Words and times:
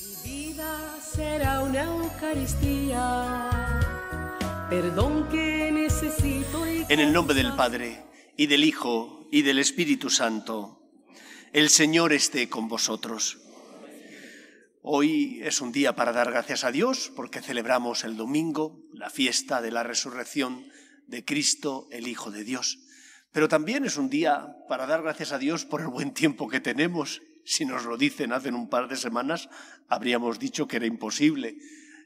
Mi 0.00 0.14
vida 0.30 1.00
será 1.00 1.60
una 1.60 1.82
Eucaristía, 1.84 3.80
perdón 4.70 5.28
que 5.28 5.72
necesito. 5.72 6.64
En 6.66 7.00
el 7.00 7.12
nombre 7.12 7.34
del 7.34 7.56
Padre, 7.56 8.04
y 8.36 8.46
del 8.46 8.62
Hijo, 8.64 9.26
y 9.32 9.42
del 9.42 9.58
Espíritu 9.58 10.08
Santo, 10.08 10.88
el 11.52 11.68
Señor 11.68 12.12
esté 12.12 12.48
con 12.48 12.68
vosotros. 12.68 13.38
Hoy 14.82 15.40
es 15.42 15.60
un 15.60 15.72
día 15.72 15.96
para 15.96 16.12
dar 16.12 16.30
gracias 16.30 16.62
a 16.62 16.70
Dios 16.70 17.10
porque 17.16 17.42
celebramos 17.42 18.04
el 18.04 18.16
domingo, 18.16 18.84
la 18.92 19.10
fiesta 19.10 19.60
de 19.60 19.72
la 19.72 19.82
resurrección 19.82 20.68
de 21.08 21.24
Cristo, 21.24 21.88
el 21.90 22.06
Hijo 22.06 22.30
de 22.30 22.44
Dios. 22.44 22.78
Pero 23.32 23.48
también 23.48 23.84
es 23.84 23.96
un 23.96 24.08
día 24.10 24.46
para 24.68 24.86
dar 24.86 25.02
gracias 25.02 25.32
a 25.32 25.38
Dios 25.38 25.64
por 25.64 25.80
el 25.80 25.88
buen 25.88 26.14
tiempo 26.14 26.48
que 26.48 26.60
tenemos. 26.60 27.20
Si 27.48 27.64
nos 27.64 27.86
lo 27.86 27.96
dicen 27.96 28.34
hace 28.34 28.50
un 28.50 28.68
par 28.68 28.88
de 28.88 28.96
semanas, 28.96 29.48
habríamos 29.88 30.38
dicho 30.38 30.68
que 30.68 30.76
era 30.76 30.84
imposible. 30.84 31.56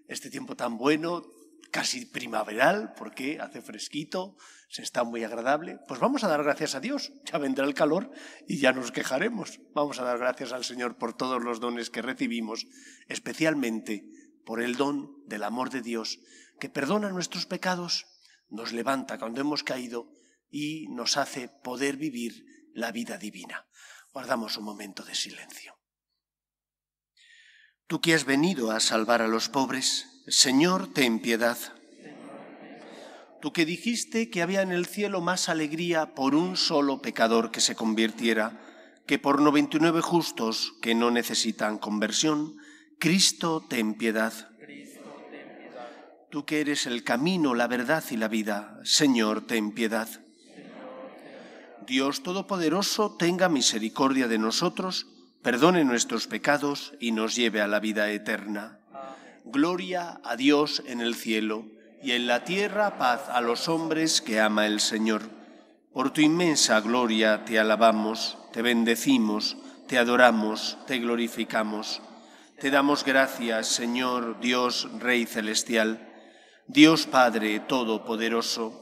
Este 0.07 0.31
tiempo 0.31 0.55
tan 0.55 0.79
bueno, 0.79 1.25
casi 1.73 2.07
primaveral, 2.07 2.95
porque 2.97 3.41
hace 3.41 3.61
fresquito, 3.61 4.37
se 4.69 4.83
está 4.83 5.03
muy 5.03 5.25
agradable. 5.25 5.81
Pues 5.89 5.99
vamos 5.99 6.23
a 6.23 6.29
dar 6.29 6.45
gracias 6.45 6.77
a 6.77 6.81
Dios. 6.81 7.13
Ya 7.25 7.39
vendrá 7.39 7.65
el 7.65 7.75
calor 7.75 8.13
y 8.47 8.59
ya 8.59 8.73
nos 8.73 8.93
quejaremos. 8.93 9.59
Vamos 9.75 9.99
a 9.99 10.05
dar 10.05 10.19
gracias 10.19 10.53
al 10.53 10.63
Señor 10.63 10.97
por 10.97 11.17
todos 11.17 11.43
los 11.43 11.59
dones 11.59 11.91
que 11.91 12.03
recibimos, 12.03 12.69
especialmente 13.09 14.05
por 14.47 14.63
el 14.63 14.77
don 14.77 15.27
del 15.27 15.43
amor 15.43 15.71
de 15.71 15.83
Dios, 15.83 16.21
que 16.61 16.69
perdona 16.69 17.11
nuestros 17.11 17.47
pecados, 17.47 18.07
nos 18.49 18.73
levanta 18.73 19.19
cuando 19.19 19.41
hemos 19.41 19.65
caído 19.65 20.09
y 20.53 20.87
nos 20.91 21.17
hace 21.17 21.49
poder 21.49 21.97
vivir 21.97 22.45
la 22.75 22.93
vida 22.93 23.19
divina. 23.19 23.67
Guardamos 24.13 24.59
un 24.59 24.65
momento 24.65 25.03
de 25.05 25.15
silencio. 25.15 25.75
Tú 27.87 28.03
que 28.03 28.15
has 28.15 28.25
venido 28.25 28.71
a 28.71 28.79
salvar 28.81 29.23
a 29.23 29.29
los 29.29 29.49
pobres, 29.49 30.23
Señor, 30.27 30.93
ten 30.93 31.21
piedad. 31.21 31.57
Tú 33.41 33.53
que 33.55 33.65
dijiste 33.65 34.29
que 34.29 34.43
había 34.43 34.61
en 34.61 34.71
el 34.71 34.87
cielo 34.87 35.21
más 35.23 35.49
alegría 35.49 36.15
por 36.15 36.35
un 36.35 36.59
solo 36.59 37.01
pecador 37.01 37.51
que 37.51 37.61
se 37.61 37.75
convirtiera, 37.75 38.61
que 39.07 39.19
por 39.19 39.41
noventa 39.41 39.79
y 39.79 39.81
nueve 39.81 40.03
justos 40.03 40.75
que 40.83 40.95
no 40.95 41.11
necesitan 41.11 41.79
conversión, 41.79 42.57
Cristo, 42.99 43.65
ten 43.69 43.95
piedad. 43.95 44.33
Tú 46.31 46.45
que 46.45 46.61
eres 46.61 46.87
el 46.87 47.03
camino, 47.03 47.55
la 47.55 47.67
verdad 47.67 48.05
y 48.11 48.17
la 48.17 48.29
vida, 48.29 48.79
Señor, 48.85 49.47
ten 49.47 49.73
piedad. 49.73 50.09
Dios 51.93 52.23
Todopoderoso 52.23 53.17
tenga 53.19 53.51
misericordia 53.51 54.27
de 54.27 54.39
nosotros, 54.39 55.09
perdone 55.43 55.85
nuestros 55.85 56.27
pecados 56.27 56.95
y 57.01 57.13
nos 57.13 57.37
lleve 57.37 57.61
a 57.61 57.67
la 57.67 57.81
vida 57.81 58.11
eterna. 58.11 58.79
Gloria 59.45 60.19
a 60.25 60.37
Dios 60.37 60.83
en 60.87 61.03
el 61.03 61.15
cielo 61.15 61.67
y 62.03 62.13
en 62.13 62.27
la 62.27 62.45
tierra 62.45 62.97
paz 62.97 63.29
a 63.29 63.43
los 63.43 63.69
hombres 63.69 64.23
que 64.23 64.41
ama 64.41 64.67
el 64.67 64.81
Señor. 64.81 65.21
Por 65.93 66.15
tu 66.15 66.23
inmensa 66.23 66.81
gloria 66.81 67.45
te 67.45 67.59
alabamos, 67.59 68.39
te 68.55 68.63
bendecimos, 68.63 69.59
te 69.87 69.99
adoramos, 69.99 70.79
te 70.87 70.99
glorificamos. 70.99 72.01
Te 72.59 72.71
damos 72.71 73.05
gracias, 73.05 73.67
Señor 73.67 74.41
Dios 74.41 74.89
Rey 74.99 75.27
Celestial, 75.27 76.09
Dios 76.69 77.07
Padre 77.07 77.61
Todopoderoso 77.61 78.82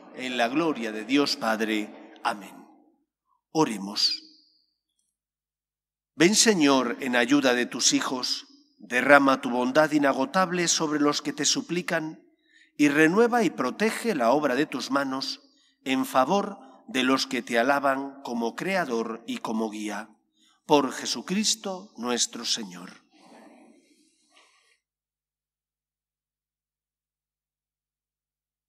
en 0.21 0.37
la 0.37 0.47
gloria 0.47 0.91
de 0.91 1.03
Dios 1.03 1.35
Padre. 1.35 2.13
Amén. 2.23 2.55
Oremos. 3.51 4.23
Ven 6.15 6.35
Señor 6.35 6.97
en 6.99 7.15
ayuda 7.15 7.53
de 7.53 7.65
tus 7.65 7.93
hijos, 7.93 8.47
derrama 8.77 9.41
tu 9.41 9.49
bondad 9.49 9.91
inagotable 9.91 10.67
sobre 10.67 10.99
los 10.99 11.21
que 11.21 11.33
te 11.33 11.45
suplican, 11.45 12.23
y 12.77 12.89
renueva 12.89 13.43
y 13.43 13.49
protege 13.49 14.15
la 14.15 14.31
obra 14.31 14.55
de 14.55 14.65
tus 14.65 14.91
manos 14.91 15.41
en 15.83 16.05
favor 16.05 16.59
de 16.87 17.03
los 17.03 17.27
que 17.27 17.41
te 17.41 17.59
alaban 17.59 18.21
como 18.23 18.55
Creador 18.55 19.23
y 19.25 19.37
como 19.37 19.69
guía. 19.69 20.09
Por 20.65 20.91
Jesucristo 20.91 21.91
nuestro 21.97 22.45
Señor. 22.45 23.00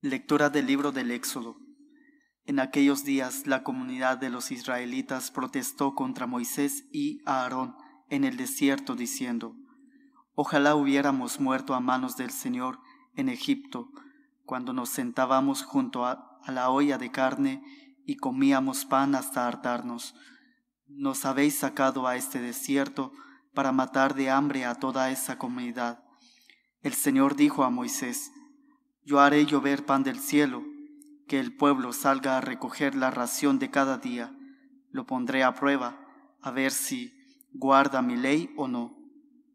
Lectura 0.05 0.51
del 0.51 0.67
libro 0.67 0.91
del 0.91 1.13
Éxodo. 1.13 1.59
En 2.45 2.59
aquellos 2.59 3.05
días 3.05 3.47
la 3.47 3.63
comunidad 3.63 4.19
de 4.19 4.31
los 4.31 4.51
israelitas 4.51 5.31
protestó 5.31 5.95
contra 5.95 6.27
Moisés 6.27 6.87
y 6.91 7.21
Aarón 7.25 7.77
en 8.09 8.25
el 8.25 8.37
desierto 8.37 8.97
diciendo, 8.97 9.55
Ojalá 10.35 10.75
hubiéramos 10.75 11.39
muerto 11.39 11.73
a 11.73 11.79
manos 11.79 12.17
del 12.17 12.33
Señor 12.33 12.81
en 13.15 13.29
Egipto, 13.29 13.93
cuando 14.45 14.73
nos 14.73 14.89
sentábamos 14.89 15.63
junto 15.63 16.05
a, 16.05 16.41
la 16.49 16.71
olla 16.71 16.99
de 16.99 17.13
carne 17.13 17.63
y 18.05 18.17
comíamos 18.17 18.85
pan 18.85 19.15
hasta 19.15 19.47
hartarnos. 19.47 20.17
Nos 20.89 21.25
habéis 21.25 21.55
sacado 21.61 22.09
a 22.09 22.17
este 22.17 22.41
desierto 22.41 23.13
para 23.55 23.71
matar 23.71 24.17
de 24.17 24.31
hambre 24.31 24.65
a 24.65 24.75
toda 24.75 25.13
esa 25.13 25.39
comunidad. 25.39 26.03
El 26.81 26.95
Señor 26.95 27.37
dijo 27.37 27.63
a 27.63 27.71
Moisés, 27.71 28.32
yo 29.05 29.21
haré 29.21 29.47
llover 29.47 29.85
pan 29.85 30.03
del 30.03 30.19
cielo, 30.19 30.65
que 31.27 31.41
el 31.41 31.57
pueblo 31.57 31.93
salga 31.93 32.37
a 32.37 32.41
recoger 32.41 32.95
la 32.95 33.11
ración 33.11 33.59
de 33.59 33.71
cada 33.71 33.99
día. 33.99 34.37
Lo 34.91 35.07
pondré 35.07 35.45
a 35.45 35.55
prueba, 35.55 35.99
a 36.41 36.51
ver 36.51 36.73
si 36.73 37.13
guarda 37.53 38.03
mi 38.03 38.17
ley 38.17 38.53
o 38.57 38.69
no. 38.69 38.97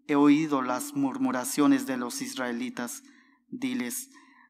He 0.08 0.16
oído 0.16 0.62
las 0.62 0.94
murmuraciones 0.96 1.86
de 1.86 1.98
los 1.98 2.22
israelitas. 2.22 3.04
Diles, 3.50 4.10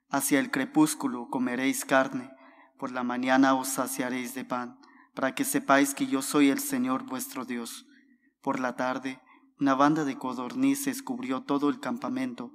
hacia 0.10 0.40
el 0.40 0.52
crepúsculo 0.52 1.30
comeréis 1.30 1.86
carne, 1.86 2.32
por 2.78 2.92
la 2.92 3.04
mañana 3.04 3.56
os 3.56 3.70
saciaréis 3.70 4.34
de 4.36 4.46
pan, 4.46 4.80
para 5.14 5.34
que 5.34 5.44
sepáis 5.44 5.94
que 5.96 6.08
yo 6.08 6.22
soy 6.22 6.50
el 6.50 6.60
Señor 6.60 7.06
vuestro 7.06 7.44
Dios. 7.44 7.88
Por 8.42 8.60
la 8.60 8.76
tarde, 8.76 9.20
una 9.60 9.74
banda 9.74 10.06
de 10.06 10.16
codornices 10.16 11.02
cubrió 11.02 11.42
todo 11.42 11.70
el 11.70 11.80
campamento. 11.80 12.52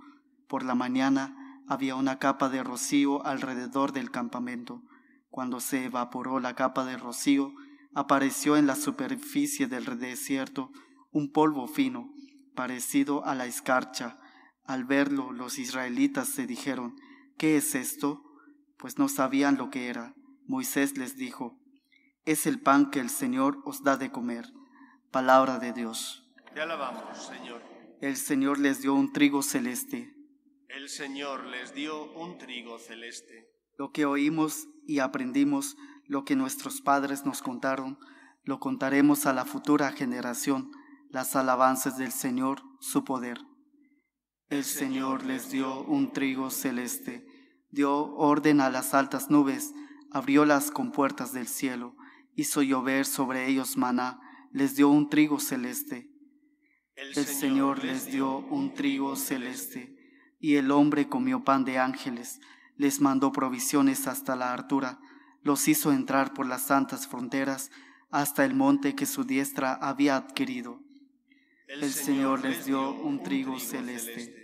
Por 0.48 0.64
la 0.64 0.76
mañana, 0.76 1.36
había 1.68 1.94
una 1.94 2.18
capa 2.18 2.48
de 2.48 2.62
rocío 2.62 3.24
alrededor 3.24 3.92
del 3.92 4.10
campamento. 4.10 4.82
Cuando 5.30 5.60
se 5.60 5.84
evaporó 5.84 6.40
la 6.40 6.54
capa 6.54 6.84
de 6.84 6.96
rocío, 6.96 7.52
apareció 7.94 8.56
en 8.56 8.66
la 8.66 8.76
superficie 8.76 9.66
del 9.66 9.98
desierto 9.98 10.70
un 11.10 11.30
polvo 11.30 11.66
fino, 11.68 12.12
parecido 12.54 13.24
a 13.24 13.34
la 13.34 13.46
escarcha. 13.46 14.18
Al 14.64 14.84
verlo, 14.84 15.32
los 15.32 15.58
israelitas 15.58 16.28
se 16.28 16.46
dijeron, 16.46 16.96
¿qué 17.38 17.56
es 17.56 17.74
esto? 17.74 18.22
Pues 18.78 18.98
no 18.98 19.08
sabían 19.08 19.56
lo 19.56 19.70
que 19.70 19.88
era. 19.88 20.14
Moisés 20.46 20.98
les 20.98 21.16
dijo, 21.16 21.58
es 22.24 22.46
el 22.46 22.60
pan 22.60 22.90
que 22.90 23.00
el 23.00 23.10
Señor 23.10 23.58
os 23.64 23.82
da 23.82 23.96
de 23.96 24.10
comer. 24.10 24.52
Palabra 25.10 25.58
de 25.58 25.72
Dios. 25.72 26.28
Te 26.54 26.60
alabamos, 26.60 27.18
Señor. 27.18 27.62
El 28.00 28.16
Señor 28.16 28.58
les 28.58 28.82
dio 28.82 28.94
un 28.94 29.12
trigo 29.12 29.42
celeste 29.42 30.11
el 30.74 30.88
Señor 30.88 31.44
les 31.46 31.74
dio 31.74 32.10
un 32.14 32.38
trigo 32.38 32.78
celeste. 32.78 33.46
Lo 33.76 33.92
que 33.92 34.06
oímos 34.06 34.68
y 34.86 35.00
aprendimos, 35.00 35.76
lo 36.06 36.24
que 36.24 36.34
nuestros 36.34 36.80
padres 36.80 37.26
nos 37.26 37.42
contaron, 37.42 37.98
lo 38.42 38.58
contaremos 38.58 39.26
a 39.26 39.34
la 39.34 39.44
futura 39.44 39.92
generación, 39.92 40.70
las 41.10 41.36
alabanzas 41.36 41.98
del 41.98 42.10
Señor, 42.10 42.62
su 42.80 43.04
poder. 43.04 43.38
El 44.48 44.64
Señor 44.64 45.26
les 45.26 45.50
dio 45.50 45.82
un 45.82 46.12
trigo 46.12 46.50
celeste, 46.50 47.26
dio 47.70 48.14
orden 48.16 48.60
a 48.60 48.70
las 48.70 48.94
altas 48.94 49.30
nubes, 49.30 49.74
abrió 50.10 50.46
las 50.46 50.70
compuertas 50.70 51.34
del 51.34 51.48
cielo, 51.48 51.96
hizo 52.34 52.62
llover 52.62 53.04
sobre 53.04 53.46
ellos 53.46 53.76
maná, 53.76 54.20
les 54.52 54.74
dio 54.74 54.88
un 54.88 55.10
trigo 55.10 55.38
celeste. 55.38 56.08
El, 56.94 57.14
Señor 57.14 57.84
les 57.84 58.06
dio 58.06 58.38
un 58.38 58.74
trigo 58.74 59.16
celeste 59.16 60.01
y 60.42 60.56
el 60.56 60.72
hombre 60.72 61.08
comió 61.08 61.44
pan 61.44 61.64
de 61.64 61.78
ángeles, 61.78 62.40
les 62.76 63.00
mandó 63.00 63.30
provisiones 63.30 64.08
hasta 64.08 64.34
la 64.34 64.52
hartura, 64.52 64.98
los 65.42 65.68
hizo 65.68 65.92
entrar 65.92 66.34
por 66.34 66.46
las 66.46 66.66
santas 66.66 67.06
fronteras 67.06 67.70
hasta 68.10 68.44
el 68.44 68.52
monte 68.52 68.96
que 68.96 69.06
su 69.06 69.24
diestra 69.24 69.72
había 69.72 70.16
adquirido. 70.16 70.80
el 71.68 71.92
Señor 71.92 72.42
les 72.42 72.66
dio 72.66 72.90
un 72.90 73.22
trigo 73.22 73.58
celeste. 73.58 74.42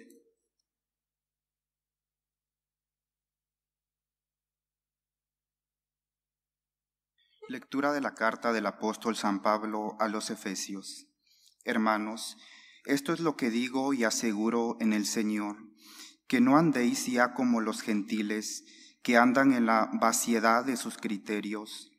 Lectura 7.48 7.92
de 7.92 8.00
la 8.00 8.14
carta 8.14 8.52
del 8.52 8.66
apóstol 8.66 9.16
San 9.16 9.42
Pablo 9.42 9.96
a 9.98 10.06
los 10.06 10.30
Efesios. 10.30 11.08
Hermanos, 11.64 12.36
esto 12.84 13.12
es 13.12 13.20
lo 13.20 13.36
que 13.36 13.50
digo 13.50 13.92
y 13.94 14.04
aseguro 14.04 14.76
en 14.80 14.92
el 14.92 15.04
Señor, 15.04 15.67
que 16.28 16.40
no 16.40 16.56
andéis 16.56 17.06
ya 17.06 17.34
como 17.34 17.60
los 17.60 17.80
gentiles, 17.80 18.64
que 19.02 19.16
andan 19.16 19.52
en 19.52 19.66
la 19.66 19.90
vaciedad 20.00 20.64
de 20.64 20.76
sus 20.76 20.98
criterios. 20.98 21.90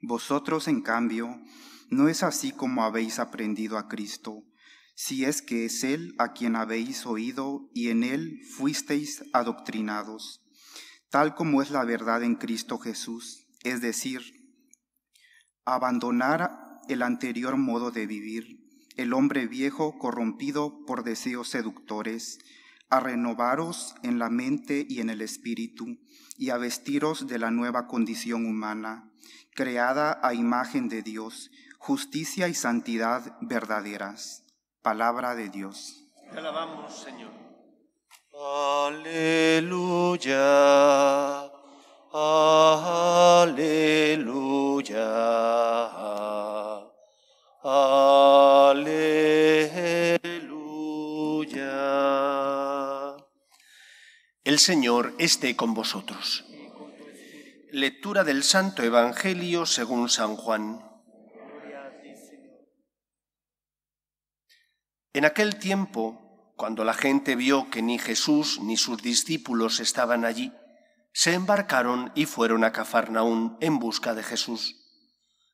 Vosotros, 0.00 0.68
en 0.68 0.82
cambio, 0.82 1.40
no 1.88 2.08
es 2.08 2.22
así 2.22 2.52
como 2.52 2.84
habéis 2.84 3.18
aprendido 3.18 3.78
a 3.78 3.88
Cristo, 3.88 4.42
si 4.94 5.24
es 5.24 5.42
que 5.42 5.64
es 5.64 5.84
Él 5.84 6.14
a 6.18 6.32
quien 6.32 6.54
habéis 6.54 7.06
oído 7.06 7.68
y 7.72 7.88
en 7.88 8.02
Él 8.02 8.40
fuisteis 8.56 9.24
adoctrinados, 9.32 10.42
tal 11.10 11.34
como 11.34 11.62
es 11.62 11.70
la 11.70 11.84
verdad 11.84 12.22
en 12.22 12.36
Cristo 12.36 12.78
Jesús, 12.78 13.46
es 13.62 13.80
decir, 13.80 14.20
abandonar 15.64 16.80
el 16.88 17.02
anterior 17.02 17.56
modo 17.56 17.90
de 17.90 18.06
vivir, 18.06 18.64
el 18.96 19.12
hombre 19.12 19.46
viejo 19.46 19.98
corrompido 19.98 20.84
por 20.86 21.04
deseos 21.04 21.48
seductores, 21.48 22.38
a 22.88 23.00
renovaros 23.00 23.94
en 24.02 24.18
la 24.18 24.30
mente 24.30 24.86
y 24.88 25.00
en 25.00 25.10
el 25.10 25.22
espíritu, 25.22 25.98
y 26.38 26.50
a 26.50 26.56
vestiros 26.56 27.26
de 27.26 27.38
la 27.38 27.50
nueva 27.50 27.86
condición 27.86 28.46
humana, 28.46 29.10
creada 29.54 30.20
a 30.22 30.34
imagen 30.34 30.88
de 30.88 31.02
Dios, 31.02 31.50
justicia 31.78 32.48
y 32.48 32.54
santidad 32.54 33.36
verdaderas. 33.40 34.44
Palabra 34.82 35.34
de 35.34 35.48
Dios. 35.48 36.04
Te 36.30 36.38
alabamos, 36.38 36.94
Señor. 36.96 37.32
Aleluya. 38.86 40.36
Aleluya. 42.12 43.56
Aleluya. 47.62 49.45
El 54.56 54.60
Señor 54.60 55.14
esté 55.18 55.54
con 55.54 55.74
vosotros. 55.74 56.46
Lectura 57.70 58.24
del 58.24 58.42
Santo 58.42 58.82
Evangelio 58.82 59.66
según 59.66 60.08
San 60.08 60.34
Juan. 60.34 60.80
En 65.12 65.26
aquel 65.26 65.58
tiempo, 65.58 66.54
cuando 66.56 66.84
la 66.84 66.94
gente 66.94 67.36
vio 67.36 67.68
que 67.68 67.82
ni 67.82 67.98
Jesús 67.98 68.58
ni 68.62 68.78
sus 68.78 69.02
discípulos 69.02 69.78
estaban 69.78 70.24
allí, 70.24 70.54
se 71.12 71.34
embarcaron 71.34 72.10
y 72.14 72.24
fueron 72.24 72.64
a 72.64 72.72
Cafarnaún 72.72 73.58
en 73.60 73.78
busca 73.78 74.14
de 74.14 74.22
Jesús. 74.22 74.74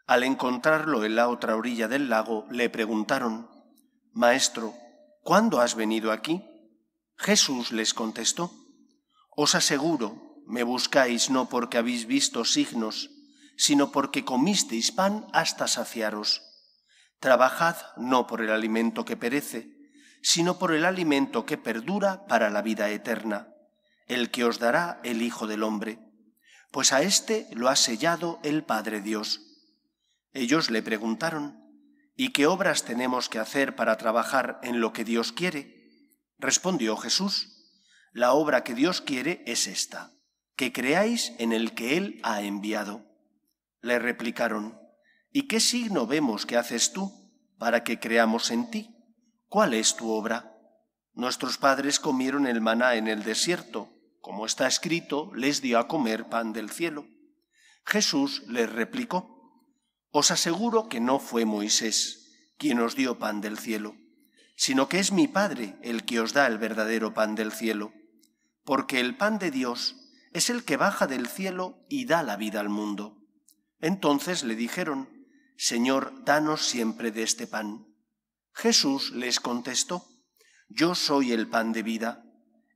Al 0.07 0.23
encontrarlo 0.23 1.05
en 1.05 1.17
la 1.17 1.27
otra 1.29 1.57
orilla 1.57 1.89
del 1.89 2.09
lago, 2.09 2.47
le 2.53 2.71
preguntaron, 2.71 3.51
Maestro, 4.13 4.75
¿cuándo 5.25 5.61
has 5.61 5.75
venido 5.75 6.13
aquí? 6.13 6.45
Jesús 7.17 7.73
les 7.73 7.95
contestó, 7.95 8.62
Os 9.37 9.55
aseguro, 9.55 10.43
me 10.47 10.63
buscáis 10.63 11.31
no 11.31 11.49
porque 11.49 11.79
habéis 11.79 12.07
visto 12.07 12.45
signos, 12.45 13.11
sino 13.57 13.93
porque 13.93 14.25
comisteis 14.25 14.93
pan 14.93 15.27
hasta 15.33 15.69
saciaros. 15.69 16.43
Trabajad 17.21 17.77
no 17.97 18.27
por 18.27 18.41
el 18.41 18.51
alimento 18.51 19.05
que 19.05 19.17
perece, 19.17 19.77
sino 20.23 20.59
por 20.59 20.73
el 20.73 20.85
alimento 20.85 21.47
que 21.47 21.59
perdura 21.59 22.27
para 22.27 22.51
la 22.51 22.63
vida 22.63 22.91
eterna 22.91 23.53
el 24.07 24.31
que 24.31 24.45
os 24.45 24.59
dará 24.59 25.01
el 25.05 25.23
Hijo 25.23 25.47
del 25.47 25.63
Hombre, 25.63 25.99
pues 26.71 26.93
a 26.93 27.03
éste 27.03 27.49
lo 27.53 27.69
ha 27.69 27.77
sellado 27.77 28.41
el 28.43 28.65
Padre 28.65 29.01
Dios. 29.01 29.41
Ellos 30.33 30.71
le 30.71 30.83
preguntaron, 30.83 31.61
¿y 32.17 32.31
qué 32.31 32.47
obras 32.47 32.85
tenemos 32.85 33.29
que 33.29 33.39
hacer 33.39 33.77
para 33.77 33.97
trabajar 33.97 34.61
en 34.63 34.81
lo 34.81 34.93
que 34.93 35.05
Dios 35.05 35.33
quiere? 35.33 36.19
Respondió 36.39 36.97
Jesús, 36.97 37.52
la 38.13 38.33
obra 38.33 38.65
que 38.65 38.75
Dios 38.75 39.01
quiere 39.01 39.43
es 39.47 39.67
esta, 39.67 40.13
que 40.57 40.73
creáis 40.73 41.33
en 41.39 41.53
el 41.53 41.75
que 41.75 41.97
Él 41.97 42.21
ha 42.23 42.43
enviado. 42.43 43.05
Le 43.81 43.99
replicaron, 43.99 44.79
¿y 45.31 45.49
qué 45.49 45.61
signo 45.61 46.07
vemos 46.07 46.47
que 46.47 46.57
haces 46.57 46.93
tú 46.93 47.13
para 47.59 47.85
que 47.85 47.99
creamos 47.99 48.51
en 48.51 48.71
ti? 48.71 48.97
¿Cuál 49.49 49.75
es 49.75 49.97
tu 49.97 50.11
obra? 50.11 50.57
Nuestros 51.15 51.59
padres 51.59 51.99
comieron 51.99 52.47
el 52.47 52.61
maná 52.61 52.95
en 52.95 53.09
el 53.09 53.23
desierto 53.23 53.93
como 54.23 54.47
está 54.47 54.69
escrito, 54.69 55.33
les 55.35 55.61
dio 55.61 55.81
a 55.81 55.89
comer 55.89 56.29
pan 56.29 56.53
del 56.53 56.71
cielo. 56.71 57.07
Jesús 57.85 58.45
les 58.47 58.71
replicó, 58.71 59.69
Os 60.13 60.31
aseguro 60.31 60.89
que 60.89 61.01
no 61.01 61.19
fue 61.19 61.45
Moisés 61.45 62.55
quien 62.57 62.79
os 62.79 62.95
dio 62.95 63.19
pan 63.19 63.41
del 63.41 63.59
cielo, 63.59 63.97
sino 64.55 64.89
que 64.89 65.01
es 65.01 65.11
mi 65.11 65.27
Padre 65.27 65.77
el 65.83 66.05
que 66.05 66.21
os 66.21 66.33
da 66.33 66.47
el 66.47 66.59
verdadero 66.59 67.15
pan 67.15 67.35
del 67.35 67.51
cielo, 67.51 67.93
porque 68.65 69.01
el 69.01 69.17
pan 69.17 69.39
de 69.39 69.51
Dios 69.51 69.97
es 70.33 70.51
el 70.51 70.65
que 70.65 70.77
baja 70.77 71.07
del 71.07 71.27
cielo 71.27 71.85
y 71.89 72.07
da 72.07 72.23
la 72.23 72.37
vida 72.37 72.61
al 72.61 72.69
mundo. 72.69 73.19
Entonces 73.81 74.45
le 74.45 74.55
dijeron, 74.55 75.27
Señor, 75.57 76.25
danos 76.25 76.65
siempre 76.65 77.11
de 77.11 77.23
este 77.23 77.47
pan. 77.47 77.87
Jesús 78.55 79.13
les 79.13 79.41
contestó, 79.41 80.07
Yo 80.69 80.95
soy 80.95 81.33
el 81.33 81.49
pan 81.49 81.73
de 81.73 81.83
vida. 81.83 82.25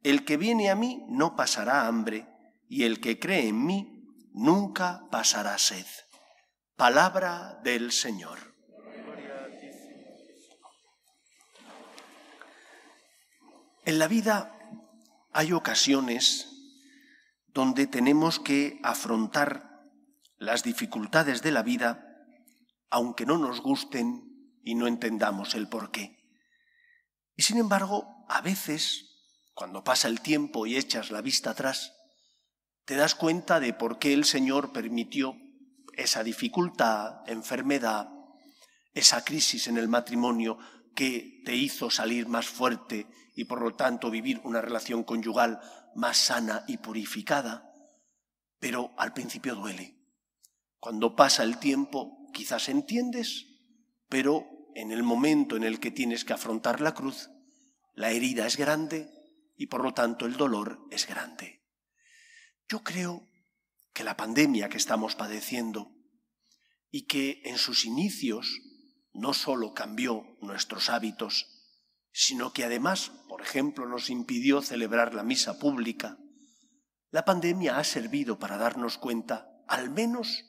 El 0.03 0.25
que 0.25 0.37
viene 0.37 0.71
a 0.71 0.75
mí 0.75 1.05
no 1.09 1.37
pasará 1.37 1.87
hambre, 1.87 2.29
y 2.69 2.85
el 2.85 3.00
que 3.00 3.19
cree 3.19 3.49
en 3.49 3.65
mí 3.65 4.05
nunca 4.32 5.03
pasará 5.11 5.59
sed. 5.59 5.87
Palabra 6.77 7.59
del 7.62 7.93
Señor. 7.93 8.39
En 13.85 13.99
la 14.00 14.09
vida 14.09 14.56
hay 15.37 15.53
ocasiones 15.53 16.49
donde 17.49 17.87
tenemos 17.87 18.41
que 18.41 18.81
afrontar 18.83 19.83
las 20.38 20.62
dificultades 20.62 21.43
de 21.43 21.53
la 21.53 21.62
vida, 21.62 22.25
aunque 22.88 23.27
no 23.27 23.37
nos 23.37 23.61
gusten 23.61 24.56
y 24.65 24.75
no 24.77 24.87
entendamos 24.87 25.55
el 25.55 25.69
por 25.69 25.91
qué. 25.91 26.17
Y 27.37 27.43
sin 27.43 27.58
embargo, 27.58 28.25
a 28.31 28.41
veces 28.41 29.10
cuando 29.53 29.84
pasa 29.84 30.08
el 30.08 30.22
tiempo 30.22 30.67
y 30.67 30.79
echas 30.79 31.10
la 31.10 31.20
vista 31.20 31.51
atrás, 31.51 31.93
te 32.87 32.96
das 32.96 33.15
cuenta 33.15 33.60
de 33.60 33.75
por 33.75 33.99
qué 33.99 34.15
el 34.15 34.25
Señor 34.25 34.72
permitió 34.72 35.37
esa 35.93 36.25
dificultad, 36.25 37.29
enfermedad, 37.29 38.08
esa 38.94 39.22
crisis 39.22 39.69
en 39.69 39.77
el 39.77 39.89
matrimonio 39.89 40.56
que 40.94 41.43
te 41.44 41.55
hizo 41.55 41.91
salir 41.91 42.27
más 42.27 42.46
fuerte 42.46 43.06
y 43.36 43.44
por 43.44 43.60
lo 43.60 43.76
tanto 43.76 44.10
vivir 44.10 44.40
una 44.43 44.62
relación 44.62 45.05
conyugal 45.05 45.60
más 45.94 46.16
sana 46.16 46.64
y 46.66 46.78
purificada. 46.78 47.70
Pero 48.58 48.94
al 48.96 49.12
principio 49.12 49.55
duele. 49.55 49.94
Cuando 50.81 51.14
pasa 51.14 51.44
el 51.44 51.58
tiempo 51.58 52.31
quizás 52.32 52.69
entiendes, 52.70 53.46
pero 54.08 54.46
en 54.74 54.90
el 54.90 55.02
momento 55.02 55.56
en 55.56 55.64
el 55.64 55.78
que 55.78 55.90
tienes 55.90 56.24
que 56.24 56.32
afrontar 56.32 56.81
la 56.81 56.94
cruz, 56.94 57.31
la 57.94 58.10
herida 58.10 58.46
es 58.46 58.56
grande, 58.56 59.10
y 59.56 59.66
por 59.66 59.82
lo 59.82 59.93
tanto 59.93 60.26
el 60.26 60.36
dolor 60.36 60.81
es 60.90 61.06
grande. 61.06 61.62
Yo 62.69 62.82
creo 62.82 63.26
que 63.93 64.05
la 64.05 64.16
pandemia 64.16 64.69
que 64.69 64.76
estamos 64.76 65.14
padeciendo 65.14 65.93
y 66.90 67.06
que 67.06 67.43
en 67.44 67.58
sus 67.58 67.84
inicios 67.84 68.60
no 69.12 69.34
solo 69.34 69.72
cambió 69.72 70.36
nuestros 70.40 70.88
hábitos, 70.90 71.56
sino 72.19 72.55
que 72.55 72.64
además, 72.64 73.12
por 73.36 73.44
ejemplo, 73.44 73.86
nos 73.86 74.08
impidió 74.08 74.62
celebrar 74.62 75.12
la 75.12 75.22
misa 75.22 75.58
pública, 75.58 76.16
la 77.10 77.26
pandemia 77.26 77.76
ha 77.76 77.84
servido 77.84 78.38
para 78.38 78.56
darnos 78.56 78.96
cuenta, 78.96 79.62
al 79.69 79.90
menos, 79.90 80.46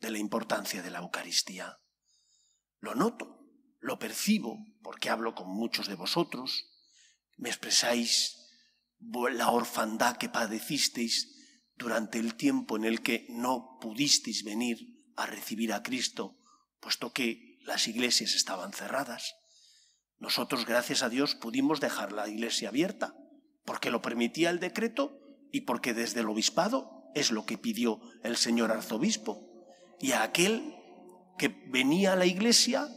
de 0.00 0.08
la 0.08 0.18
importancia 0.18 0.82
de 0.82 0.90
la 0.90 1.00
Eucaristía. 1.00 1.78
Lo 2.78 2.94
noto, 2.94 3.40
lo 3.80 3.98
percibo, 3.98 4.56
porque 4.84 5.10
hablo 5.10 5.34
con 5.34 5.48
muchos 5.48 5.88
de 5.88 5.96
vosotros, 5.96 6.64
me 7.38 7.48
expresáis 7.48 8.38
la 9.00 9.50
orfandad 9.50 10.16
que 10.16 10.28
padecisteis 10.28 11.34
durante 11.74 12.20
el 12.20 12.36
tiempo 12.36 12.76
en 12.76 12.84
el 12.84 13.02
que 13.02 13.26
no 13.30 13.78
pudisteis 13.80 14.44
venir 14.44 14.78
a 15.16 15.26
recibir 15.26 15.72
a 15.72 15.82
Cristo, 15.82 16.38
puesto 16.78 17.12
que 17.12 17.58
las 17.64 17.88
iglesias 17.88 18.36
estaban 18.36 18.72
cerradas. 18.72 19.34
Nosotros, 20.22 20.66
gracias 20.66 21.02
a 21.02 21.08
Dios, 21.08 21.34
pudimos 21.34 21.80
dejar 21.80 22.12
la 22.12 22.28
iglesia 22.28 22.68
abierta, 22.68 23.16
porque 23.64 23.90
lo 23.90 24.02
permitía 24.02 24.50
el 24.50 24.60
decreto 24.60 25.18
y 25.50 25.62
porque 25.62 25.94
desde 25.94 26.20
el 26.20 26.28
obispado 26.28 27.10
es 27.16 27.32
lo 27.32 27.44
que 27.44 27.58
pidió 27.58 28.00
el 28.22 28.36
señor 28.36 28.70
arzobispo. 28.70 29.64
Y 29.98 30.12
a 30.12 30.22
aquel 30.22 30.76
que 31.38 31.48
venía 31.48 32.12
a 32.12 32.16
la 32.16 32.26
iglesia, 32.26 32.88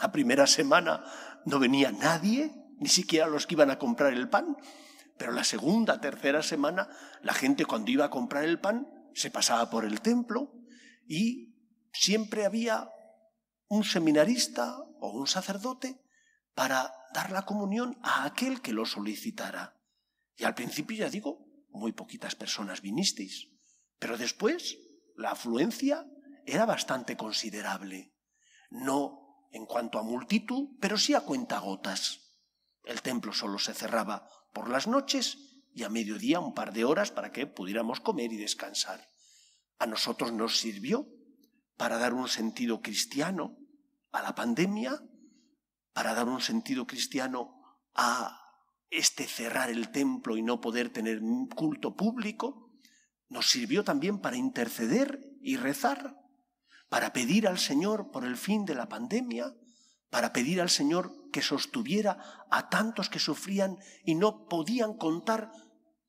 La 0.00 0.10
primera 0.10 0.46
semana 0.46 1.04
no 1.44 1.58
venía 1.58 1.92
nadie, 1.92 2.50
ni 2.78 2.88
siquiera 2.88 3.26
los 3.26 3.46
que 3.46 3.54
iban 3.54 3.70
a 3.70 3.78
comprar 3.78 4.14
el 4.14 4.30
pan. 4.30 4.56
Pero 5.18 5.32
la 5.32 5.44
segunda, 5.44 6.00
tercera 6.00 6.42
semana, 6.42 6.88
la 7.20 7.34
gente 7.34 7.66
cuando 7.66 7.90
iba 7.90 8.06
a 8.06 8.10
comprar 8.10 8.44
el 8.44 8.58
pan 8.58 8.88
se 9.12 9.30
pasaba 9.30 9.68
por 9.68 9.84
el 9.84 10.00
templo 10.00 10.50
y 11.06 11.54
siempre 11.92 12.46
había 12.46 12.88
un 13.68 13.84
seminarista 13.84 14.78
o 14.98 15.10
un 15.10 15.26
sacerdote 15.26 16.01
para 16.54 16.92
dar 17.14 17.30
la 17.30 17.42
comunión 17.42 17.98
a 18.02 18.24
aquel 18.24 18.60
que 18.60 18.72
lo 18.72 18.86
solicitara. 18.86 19.76
Y 20.36 20.44
al 20.44 20.54
principio, 20.54 20.96
ya 20.96 21.08
digo, 21.08 21.46
muy 21.70 21.92
poquitas 21.92 22.34
personas 22.34 22.82
vinisteis, 22.82 23.48
pero 23.98 24.16
después 24.16 24.78
la 25.16 25.30
afluencia 25.30 26.06
era 26.46 26.66
bastante 26.66 27.16
considerable. 27.16 28.14
No 28.70 29.48
en 29.52 29.66
cuanto 29.66 29.98
a 29.98 30.02
multitud, 30.02 30.70
pero 30.80 30.96
sí 30.96 31.14
a 31.14 31.20
cuentagotas. 31.20 32.20
El 32.84 33.02
templo 33.02 33.32
solo 33.32 33.58
se 33.58 33.74
cerraba 33.74 34.28
por 34.52 34.68
las 34.68 34.86
noches 34.86 35.38
y 35.74 35.84
a 35.84 35.88
mediodía 35.88 36.40
un 36.40 36.54
par 36.54 36.72
de 36.72 36.84
horas 36.84 37.10
para 37.10 37.32
que 37.32 37.46
pudiéramos 37.46 38.00
comer 38.00 38.32
y 38.32 38.36
descansar. 38.36 39.08
A 39.78 39.86
nosotros 39.86 40.32
nos 40.32 40.58
sirvió 40.58 41.06
para 41.76 41.98
dar 41.98 42.14
un 42.14 42.28
sentido 42.28 42.80
cristiano 42.80 43.58
a 44.10 44.22
la 44.22 44.34
pandemia, 44.34 45.02
para 45.92 46.14
dar 46.14 46.28
un 46.28 46.40
sentido 46.40 46.86
cristiano 46.86 47.78
a 47.94 48.38
este 48.90 49.26
cerrar 49.26 49.70
el 49.70 49.90
templo 49.90 50.36
y 50.36 50.42
no 50.42 50.60
poder 50.60 50.90
tener 50.90 51.20
culto 51.54 51.96
público, 51.96 52.70
nos 53.28 53.48
sirvió 53.48 53.84
también 53.84 54.20
para 54.20 54.36
interceder 54.36 55.20
y 55.40 55.56
rezar, 55.56 56.18
para 56.88 57.12
pedir 57.12 57.48
al 57.48 57.58
Señor 57.58 58.10
por 58.10 58.24
el 58.24 58.36
fin 58.36 58.66
de 58.66 58.74
la 58.74 58.88
pandemia, 58.88 59.54
para 60.10 60.32
pedir 60.32 60.60
al 60.60 60.68
Señor 60.68 61.30
que 61.32 61.40
sostuviera 61.40 62.44
a 62.50 62.68
tantos 62.68 63.08
que 63.08 63.18
sufrían 63.18 63.78
y 64.04 64.14
no 64.14 64.46
podían 64.46 64.98
contar 64.98 65.50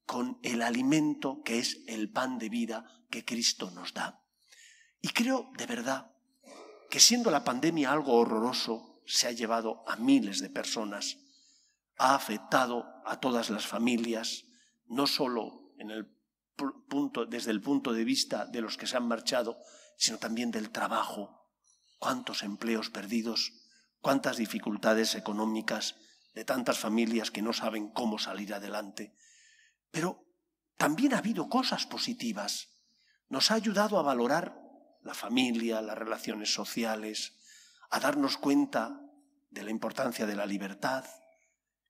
con 0.06 0.38
el 0.44 0.62
alimento 0.62 1.42
que 1.44 1.60
es 1.60 1.80
el 1.88 2.12
pan 2.12 2.38
de 2.38 2.50
vida 2.50 2.86
que 3.10 3.24
Cristo 3.24 3.72
nos 3.72 3.94
da. 3.94 4.22
Y 5.02 5.10
creo 5.10 5.50
de 5.58 5.66
verdad 5.66 6.12
que 6.90 7.00
siendo 7.00 7.32
la 7.32 7.46
pandemia 7.46 7.92
algo 7.92 8.14
horroroso, 8.14 8.93
se 9.06 9.28
ha 9.28 9.32
llevado 9.32 9.84
a 9.88 9.96
miles 9.96 10.40
de 10.40 10.50
personas, 10.50 11.18
ha 11.98 12.16
afectado 12.16 12.86
a 13.06 13.20
todas 13.20 13.50
las 13.50 13.68
familias, 13.68 14.46
no 14.86 15.08
solo 15.08 15.74
en 15.78 15.92
el 15.92 16.08
punto, 16.88 17.26
desde 17.26 17.52
el 17.52 17.62
punto 17.62 17.94
de 17.94 18.04
vista 18.04 18.46
de 18.46 18.62
los 18.62 18.78
que 18.78 18.88
se 18.88 18.98
han 18.98 19.08
marchado, 19.08 19.58
sino 19.98 20.18
también 20.18 20.52
del 20.52 20.72
trabajo. 20.72 21.50
Cuántos 22.00 22.44
empleos 22.44 22.90
perdidos, 22.90 23.52
cuántas 24.02 24.38
dificultades 24.38 25.16
económicas 25.16 25.96
de 26.34 26.46
tantas 26.46 26.80
familias 26.80 27.32
que 27.32 27.42
no 27.42 27.54
saben 27.54 27.90
cómo 27.90 28.20
salir 28.20 28.54
adelante. 28.54 29.16
Pero 29.92 30.26
también 30.78 31.14
ha 31.14 31.20
habido 31.20 31.48
cosas 31.48 31.86
positivas. 31.86 32.70
Nos 33.30 33.52
ha 33.52 33.56
ayudado 33.56 34.00
a 34.00 34.04
valorar 34.04 34.60
la 35.02 35.14
familia, 35.14 35.82
las 35.82 35.98
relaciones 35.98 36.54
sociales, 36.54 37.38
a 37.94 38.00
darnos 38.00 38.38
cuenta 38.38 39.00
de 39.52 39.62
la 39.62 39.70
importancia 39.70 40.26
de 40.26 40.36
la 40.36 40.48
libertad 40.48 41.06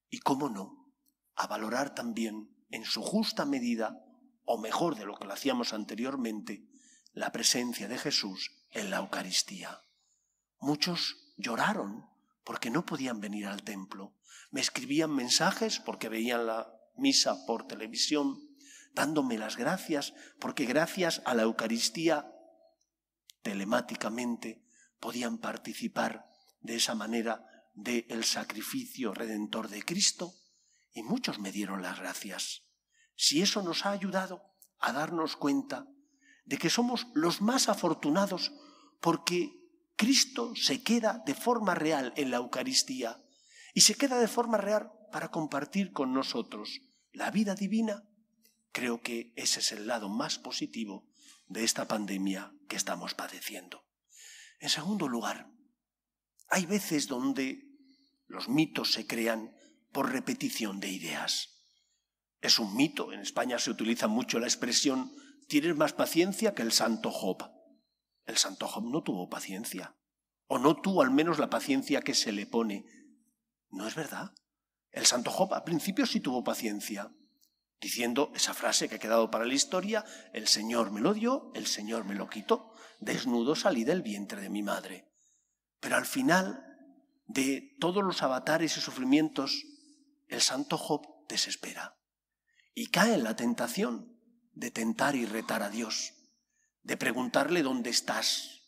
y, 0.09 0.19
cómo 0.19 0.49
no, 0.49 0.93
a 1.33 1.47
valorar 1.47 1.95
también 1.95 2.53
en 2.71 2.83
su 2.83 3.01
justa 3.01 3.45
medida, 3.45 4.03
o 4.43 4.57
mejor 4.57 4.97
de 4.97 5.05
lo 5.05 5.15
que 5.15 5.23
lo 5.23 5.31
hacíamos 5.31 5.71
anteriormente, 5.71 6.67
la 7.13 7.31
presencia 7.31 7.87
de 7.87 7.97
Jesús 7.97 8.51
en 8.71 8.89
la 8.89 8.97
Eucaristía. 8.97 9.79
Muchos 10.59 11.15
lloraron 11.37 12.05
porque 12.43 12.69
no 12.69 12.85
podían 12.85 13.21
venir 13.21 13.47
al 13.47 13.63
templo. 13.63 14.13
Me 14.51 14.59
escribían 14.59 15.15
mensajes 15.15 15.79
porque 15.79 16.09
veían 16.09 16.47
la 16.47 16.69
misa 16.97 17.45
por 17.45 17.65
televisión, 17.65 18.41
dándome 18.93 19.37
las 19.37 19.55
gracias 19.55 20.13
porque 20.41 20.65
gracias 20.65 21.21
a 21.23 21.33
la 21.33 21.43
Eucaristía 21.43 22.29
telemáticamente 23.41 24.63
podían 25.03 25.37
participar 25.37 26.31
de 26.61 26.77
esa 26.77 26.95
manera 26.95 27.45
del 27.73 28.23
sacrificio 28.23 29.13
redentor 29.13 29.67
de 29.67 29.83
Cristo 29.83 30.33
y 30.93 31.03
muchos 31.03 31.39
me 31.39 31.51
dieron 31.51 31.81
las 31.81 31.99
gracias. 31.99 32.63
Si 33.17 33.41
eso 33.41 33.61
nos 33.63 33.85
ha 33.85 33.91
ayudado 33.91 34.45
a 34.79 34.93
darnos 34.93 35.35
cuenta 35.35 35.87
de 36.45 36.57
que 36.57 36.69
somos 36.69 37.07
los 37.15 37.41
más 37.41 37.67
afortunados 37.67 38.53
porque 39.01 39.51
Cristo 39.97 40.53
se 40.55 40.83
queda 40.83 41.21
de 41.25 41.35
forma 41.35 41.75
real 41.75 42.13
en 42.15 42.31
la 42.31 42.37
Eucaristía 42.37 43.21
y 43.73 43.81
se 43.81 43.95
queda 43.95 44.17
de 44.19 44.29
forma 44.29 44.57
real 44.57 44.89
para 45.11 45.31
compartir 45.31 45.91
con 45.91 46.13
nosotros 46.13 46.79
la 47.11 47.29
vida 47.29 47.55
divina, 47.55 48.07
creo 48.71 49.01
que 49.01 49.33
ese 49.35 49.59
es 49.59 49.73
el 49.73 49.85
lado 49.85 50.07
más 50.07 50.39
positivo 50.39 51.05
de 51.49 51.65
esta 51.65 51.89
pandemia 51.89 52.53
que 52.69 52.77
estamos 52.77 53.13
padeciendo. 53.13 53.82
En 54.63 54.69
segundo 54.69 55.09
lugar, 55.09 55.51
hay 56.47 56.65
veces 56.65 57.09
donde 57.09 57.67
los 58.27 58.47
mitos 58.47 58.93
se 58.93 59.05
crean 59.05 59.53
por 59.91 60.09
repetición 60.09 60.79
de 60.79 60.87
ideas. 60.87 61.65
Es 62.39 62.59
un 62.59 62.73
mito, 62.73 63.11
en 63.11 63.19
España 63.19 63.59
se 63.59 63.71
utiliza 63.71 64.07
mucho 64.07 64.39
la 64.39 64.47
expresión 64.47 65.11
tienes 65.49 65.75
más 65.75 65.91
paciencia 65.91 66.53
que 66.53 66.61
el 66.61 66.71
santo 66.71 67.11
Job. 67.11 67.43
El 68.23 68.37
santo 68.37 68.69
Job 68.69 68.85
no 68.85 69.03
tuvo 69.03 69.27
paciencia, 69.27 69.97
o 70.47 70.57
no 70.59 70.79
tuvo 70.79 71.01
al 71.01 71.11
menos 71.11 71.39
la 71.39 71.49
paciencia 71.49 71.99
que 71.99 72.13
se 72.13 72.31
le 72.31 72.45
pone. 72.45 72.85
No 73.69 73.85
es 73.85 73.95
verdad. 73.95 74.33
El 74.91 75.05
santo 75.05 75.29
Job 75.29 75.53
al 75.55 75.65
principio 75.65 76.05
sí 76.05 76.21
tuvo 76.21 76.41
paciencia, 76.41 77.13
diciendo 77.83 78.31
esa 78.33 78.53
frase 78.53 78.87
que 78.87 78.95
ha 78.95 78.99
quedado 78.99 79.29
para 79.29 79.45
la 79.45 79.53
historia, 79.53 80.05
el 80.31 80.47
Señor 80.47 80.91
me 80.91 81.01
lo 81.01 81.13
dio, 81.13 81.51
el 81.53 81.67
Señor 81.67 82.05
me 82.05 82.15
lo 82.15 82.29
quitó, 82.29 82.73
desnudo 83.01 83.55
salí 83.55 83.83
del 83.83 84.01
vientre 84.01 84.39
de 84.39 84.49
mi 84.49 84.63
madre. 84.63 85.11
Pero 85.81 85.97
al 85.97 86.05
final 86.05 86.65
de 87.27 87.75
todos 87.81 88.01
los 88.01 88.23
avatares 88.23 88.77
y 88.77 88.79
sufrimientos, 88.79 89.65
el 90.29 90.39
santo 90.39 90.77
Job 90.77 91.05
desespera 91.27 91.97
y 92.73 92.87
cae 92.87 93.15
en 93.15 93.23
la 93.23 93.35
tentación 93.35 94.17
de 94.53 94.71
tentar 94.71 95.15
y 95.15 95.25
retar 95.25 95.61
a 95.61 95.69
Dios 95.69 96.13
de 96.83 96.95
preguntarle 96.95 97.63
dónde 97.63 97.89
estás. 97.89 98.61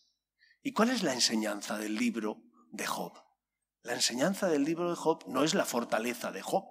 ¿Y 0.62 0.74
cuál 0.74 0.89
es 0.89 1.03
la 1.03 1.13
enseñanza 1.13 1.77
del 1.77 1.95
libro 1.95 2.41
de 2.72 2.86
Job? 2.86 3.13
La 3.81 3.93
enseñanza 3.93 4.48
del 4.48 4.63
libro 4.63 4.89
de 4.89 4.95
Job 4.95 5.24
no 5.27 5.43
es 5.43 5.53
la 5.53 5.65
fortaleza 5.65 6.31
de 6.31 6.41
Job, 6.41 6.65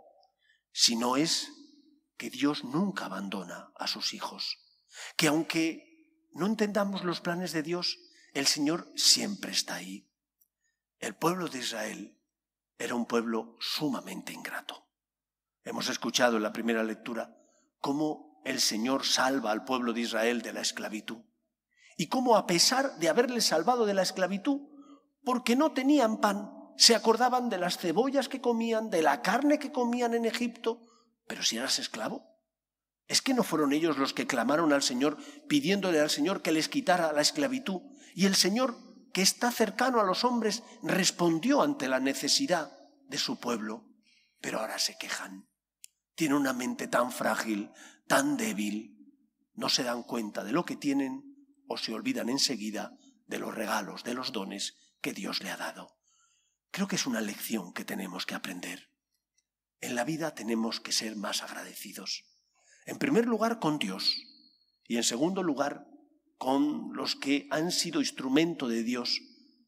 sino 0.73 1.17
es 1.17 1.49
que 2.17 2.31
Dios 2.31 2.65
nunca 2.65 3.07
abandona 3.07 3.73
a 3.77 3.87
sus 3.87 4.15
hijos, 4.15 4.59
que 5.17 5.29
aunque 5.29 6.29
no 6.33 6.47
entendamos 6.47 7.05
los 7.05 7.21
planes 7.21 7.53
de 7.53 7.63
Dios, 7.63 7.99
el 8.33 8.47
Señor 8.47 8.93
siempre 8.97 9.53
está 9.53 9.77
ahí. 9.77 10.11
El 10.99 11.15
pueblo 11.15 11.49
de 11.49 11.59
Israel 11.59 12.19
era 12.79 12.95
un 12.95 13.07
pueblo 13.07 13.57
sumamente 13.61 14.33
ingrato. 14.33 14.89
Hemos 15.63 15.89
escuchado 15.89 16.37
en 16.37 16.43
la 16.43 16.53
primera 16.53 16.83
lectura 16.83 17.37
cómo 17.81 18.41
el 18.45 18.61
Señor 18.61 19.05
salva 19.05 19.51
al 19.53 19.65
pueblo 19.65 19.93
de 19.93 20.01
Israel 20.01 20.43
de 20.43 20.53
la 20.53 20.61
esclavitud 20.61 21.19
y 21.97 22.09
cómo 22.09 22.37
a 22.37 22.47
pesar 22.47 22.97
de 22.99 23.09
haberles 23.09 23.45
salvado 23.47 23.87
de 23.87 23.95
la 23.95 24.03
esclavitud, 24.03 24.63
porque 25.23 25.57
no 25.57 25.73
tenían 25.73 26.19
pan, 26.19 26.51
se 26.77 26.95
acordaban 26.95 27.49
de 27.49 27.59
las 27.59 27.79
cebollas 27.79 28.29
que 28.29 28.41
comían, 28.41 28.91
de 28.91 29.03
la 29.03 29.23
carne 29.23 29.59
que 29.59 29.73
comían 29.73 30.15
en 30.15 30.25
Egipto, 30.25 30.81
pero 31.27 31.43
si 31.43 31.57
eras 31.57 31.79
esclavo. 31.79 32.25
¿Es 33.07 33.21
que 33.21 33.35
no 33.35 33.43
fueron 33.43 33.73
ellos 33.73 33.99
los 33.99 34.15
que 34.15 34.27
clamaron 34.27 34.73
al 34.73 34.83
Señor 34.83 35.19
pidiéndole 35.49 36.01
al 36.01 36.11
Señor 36.11 36.43
que 36.43 36.53
les 36.53 36.69
quitara 36.69 37.13
la 37.13 37.21
esclavitud? 37.21 37.83
Y 38.15 38.27
el 38.27 38.35
Señor, 38.35 38.77
que 39.13 39.23
está 39.23 39.51
cercano 39.51 40.01
a 40.01 40.05
los 40.05 40.25
hombres, 40.25 40.63
respondió 40.83 41.63
ante 41.63 41.89
la 41.89 42.01
necesidad 42.01 42.73
de 43.09 43.19
su 43.19 43.39
pueblo, 43.39 43.85
pero 44.41 44.61
ahora 44.61 44.79
se 44.79 44.97
quejan. 44.97 45.49
Tienen 46.15 46.39
una 46.39 46.53
mente 46.53 46.89
tan 46.89 47.13
frágil, 47.13 47.71
tan 48.07 48.37
débil, 48.37 48.95
no 49.55 49.69
se 49.69 49.83
dan 49.83 50.03
cuenta 50.03 50.45
de 50.45 50.53
lo 50.53 50.65
que 50.65 50.77
tienen 50.77 51.23
o 51.69 51.77
se 51.77 51.93
olvidan 51.93 52.29
enseguida 52.29 52.93
de 53.27 53.39
los 53.39 53.55
regalos, 53.55 54.05
de 54.05 54.15
los 54.15 54.33
dones 54.33 54.77
que 55.01 55.13
Dios 55.13 55.43
le 55.43 55.51
ha 55.51 55.57
dado. 55.57 55.99
Creo 56.71 56.89
que 56.89 56.97
es 56.97 57.07
una 57.07 57.21
lección 57.21 57.73
que 57.73 57.85
tenemos 57.85 58.27
que 58.27 58.35
aprender. 58.35 58.91
En 59.85 59.97
la 59.97 60.05
vida 60.05 60.35
tenemos 60.35 60.81
que 60.81 60.93
ser 60.93 61.15
más 61.15 61.43
agradecidos. 61.43 62.25
En 62.87 62.99
primer 62.99 63.27
lugar 63.27 63.59
con 63.59 63.79
Dios 63.79 64.17
y 64.89 64.97
en 64.97 65.05
segundo 65.05 65.43
lugar 65.43 65.87
con 66.39 66.95
los 66.95 67.17
que 67.17 67.47
han 67.51 67.71
sido 67.71 68.01
instrumento 68.01 68.67
de 68.67 68.83
Dios 68.83 69.21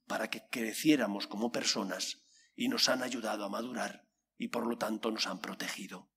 para 0.07 0.31
que 0.31 0.49
creciéramos 0.51 1.27
como 1.27 1.53
personas 1.53 2.23
y 2.55 2.69
nos 2.69 2.89
han 2.89 3.03
ayudado 3.03 3.45
a 3.45 3.51
madurar 3.51 4.09
y 4.39 4.49
por 4.49 4.67
lo 4.67 4.79
tanto 4.79 5.11
nos 5.11 5.27
han 5.27 5.39
protegido. 5.39 6.11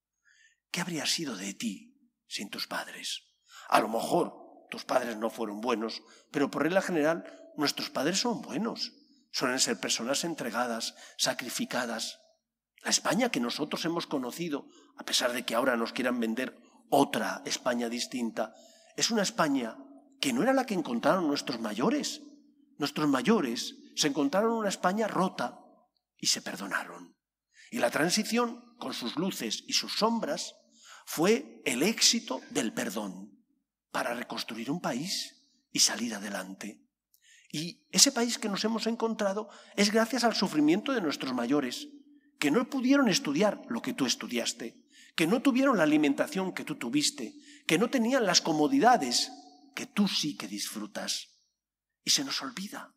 ¿Qué 0.70 0.80
habría 0.80 1.04
sido 1.04 1.36
de 1.36 1.52
ti 1.52 1.94
sin 2.26 2.48
tus 2.48 2.66
padres? 2.66 3.24
A 3.68 3.82
lo 3.82 3.88
mejor 3.90 4.32
tus 4.70 4.86
padres 4.86 5.18
no 5.18 5.28
fueron 5.28 5.60
buenos, 5.60 6.02
pero 6.30 6.50
por 6.50 6.62
regla 6.62 6.80
general 6.80 7.52
nuestros 7.58 7.90
padres 7.90 8.18
son 8.18 8.40
buenos. 8.40 8.94
suelen 9.30 9.60
ser 9.60 9.78
personas 9.78 10.24
entregadas, 10.24 10.94
sacrificadas. 11.18 12.18
La 12.82 12.90
España 12.90 13.30
que 13.30 13.40
nosotros 13.40 13.84
hemos 13.84 14.06
conocido, 14.06 14.66
a 14.96 15.04
pesar 15.04 15.32
de 15.32 15.44
que 15.44 15.54
ahora 15.54 15.76
nos 15.76 15.92
quieran 15.92 16.18
vender 16.18 16.58
otra 16.88 17.42
España 17.44 17.88
distinta, 17.88 18.54
es 18.96 19.10
una 19.10 19.22
España 19.22 19.76
que 20.20 20.32
no 20.32 20.42
era 20.42 20.52
la 20.52 20.66
que 20.66 20.74
encontraron 20.74 21.28
nuestros 21.28 21.60
mayores. 21.60 22.22
Nuestros 22.78 23.08
mayores 23.08 23.76
se 23.96 24.08
encontraron 24.08 24.52
una 24.52 24.68
España 24.68 25.08
rota 25.08 25.60
y 26.16 26.26
se 26.26 26.42
perdonaron. 26.42 27.16
Y 27.70 27.78
la 27.78 27.90
transición, 27.90 28.76
con 28.78 28.94
sus 28.94 29.16
luces 29.16 29.62
y 29.66 29.74
sus 29.74 29.98
sombras, 29.98 30.54
fue 31.04 31.62
el 31.64 31.82
éxito 31.82 32.40
del 32.50 32.72
perdón 32.72 33.44
para 33.90 34.14
reconstruir 34.14 34.70
un 34.70 34.80
país 34.80 35.46
y 35.70 35.80
salir 35.80 36.14
adelante. 36.14 36.82
Y 37.52 37.86
ese 37.90 38.12
país 38.12 38.38
que 38.38 38.48
nos 38.48 38.64
hemos 38.64 38.86
encontrado 38.86 39.48
es 39.76 39.90
gracias 39.90 40.24
al 40.24 40.34
sufrimiento 40.34 40.92
de 40.92 41.00
nuestros 41.00 41.34
mayores, 41.34 41.88
que 42.40 42.50
no 42.50 42.68
pudieron 42.68 43.08
estudiar 43.08 43.62
lo 43.68 43.82
que 43.82 43.92
tú 43.92 44.06
estudiaste, 44.06 44.82
que 45.14 45.26
no 45.26 45.42
tuvieron 45.42 45.76
la 45.76 45.84
alimentación 45.84 46.52
que 46.54 46.64
tú 46.64 46.76
tuviste, 46.76 47.34
que 47.66 47.78
no 47.78 47.90
tenían 47.90 48.24
las 48.24 48.40
comodidades 48.40 49.30
que 49.74 49.84
tú 49.84 50.08
sí 50.08 50.36
que 50.38 50.48
disfrutas. 50.48 51.28
Y 52.02 52.10
se 52.10 52.24
nos 52.24 52.40
olvida. 52.40 52.94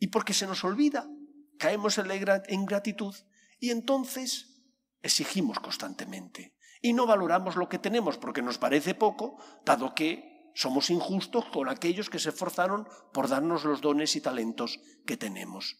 Y 0.00 0.08
porque 0.08 0.34
se 0.34 0.48
nos 0.48 0.64
olvida, 0.64 1.08
caemos 1.56 1.98
en 1.98 2.08
la 2.08 2.42
ingratitud 2.48 3.14
y 3.60 3.70
entonces 3.70 4.60
exigimos 5.02 5.60
constantemente. 5.60 6.56
Y 6.82 6.94
no 6.94 7.06
valoramos 7.06 7.54
lo 7.54 7.68
que 7.68 7.78
tenemos 7.78 8.18
porque 8.18 8.42
nos 8.42 8.58
parece 8.58 8.96
poco, 8.96 9.38
dado 9.64 9.94
que 9.94 10.50
somos 10.56 10.90
injustos 10.90 11.44
con 11.46 11.68
aquellos 11.68 12.10
que 12.10 12.18
se 12.18 12.30
esforzaron 12.30 12.88
por 13.12 13.28
darnos 13.28 13.64
los 13.64 13.80
dones 13.80 14.16
y 14.16 14.20
talentos 14.20 14.80
que 15.06 15.16
tenemos. 15.16 15.76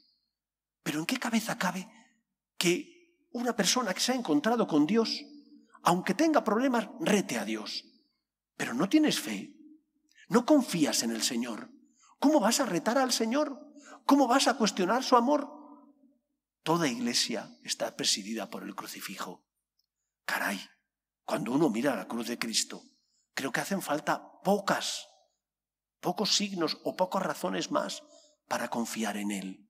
Pero 0.84 1.00
¿en 1.00 1.06
qué 1.06 1.18
cabeza 1.18 1.58
cabe 1.58 1.88
que 2.64 3.28
una 3.32 3.54
persona 3.54 3.92
que 3.92 4.00
se 4.00 4.12
ha 4.12 4.14
encontrado 4.14 4.66
con 4.66 4.86
Dios, 4.86 5.22
aunque 5.82 6.14
tenga 6.14 6.42
problemas, 6.42 6.88
rete 6.98 7.36
a 7.38 7.44
Dios? 7.44 7.84
Pero 8.56 8.72
no 8.72 8.88
tienes 8.88 9.20
fe, 9.20 9.54
no 10.30 10.46
confías 10.46 11.02
en 11.02 11.10
el 11.10 11.22
Señor. 11.22 11.68
¿Cómo 12.18 12.40
vas 12.40 12.60
a 12.60 12.64
retar 12.64 12.96
al 12.96 13.12
Señor? 13.12 13.60
¿Cómo 14.06 14.26
vas 14.26 14.48
a 14.48 14.56
cuestionar 14.56 15.04
su 15.04 15.14
amor? 15.14 15.46
Toda 16.62 16.88
iglesia 16.88 17.54
está 17.64 17.94
presidida 17.96 18.48
por 18.48 18.62
el 18.62 18.74
crucifijo. 18.74 19.44
Caray, 20.24 20.58
cuando 21.26 21.52
uno 21.52 21.68
mira 21.68 21.94
la 21.94 22.08
cruz 22.08 22.28
de 22.28 22.38
Cristo, 22.38 22.82
creo 23.34 23.52
que 23.52 23.60
hacen 23.60 23.82
falta 23.82 24.40
pocas, 24.42 25.06
pocos 26.00 26.34
signos 26.34 26.78
o 26.82 26.96
pocas 26.96 27.22
razones 27.22 27.70
más 27.70 28.02
para 28.48 28.70
confiar 28.70 29.18
en 29.18 29.32
Él. 29.32 29.63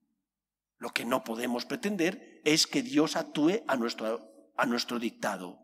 Lo 0.79 0.91
que 0.91 1.05
no 1.05 1.25
podemos 1.25 1.65
pretender 1.65 2.41
es 2.45 2.67
que 2.67 2.83
Dios 2.83 3.17
actúe 3.17 3.63
a 3.67 3.77
nuestro, 3.77 4.53
a 4.57 4.67
nuestro 4.67 4.99
dictado. 4.99 5.61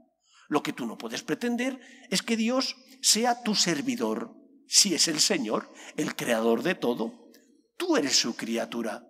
Lo 0.49 0.63
que 0.63 0.73
tú 0.73 0.87
no 0.87 0.99
puedes 0.99 1.23
pretender 1.23 1.81
es 2.11 2.23
que 2.23 2.37
Dios 2.37 2.77
sea 3.01 3.43
tu 3.43 3.55
servidor. 3.55 4.35
Si 4.67 4.95
es 4.95 5.09
el 5.09 5.21
Señor, 5.21 5.73
el 5.97 6.15
creador 6.15 6.63
de 6.63 6.75
todo, 6.75 7.31
tú 7.77 7.97
eres 7.97 8.17
su 8.17 8.37
criatura. 8.37 9.07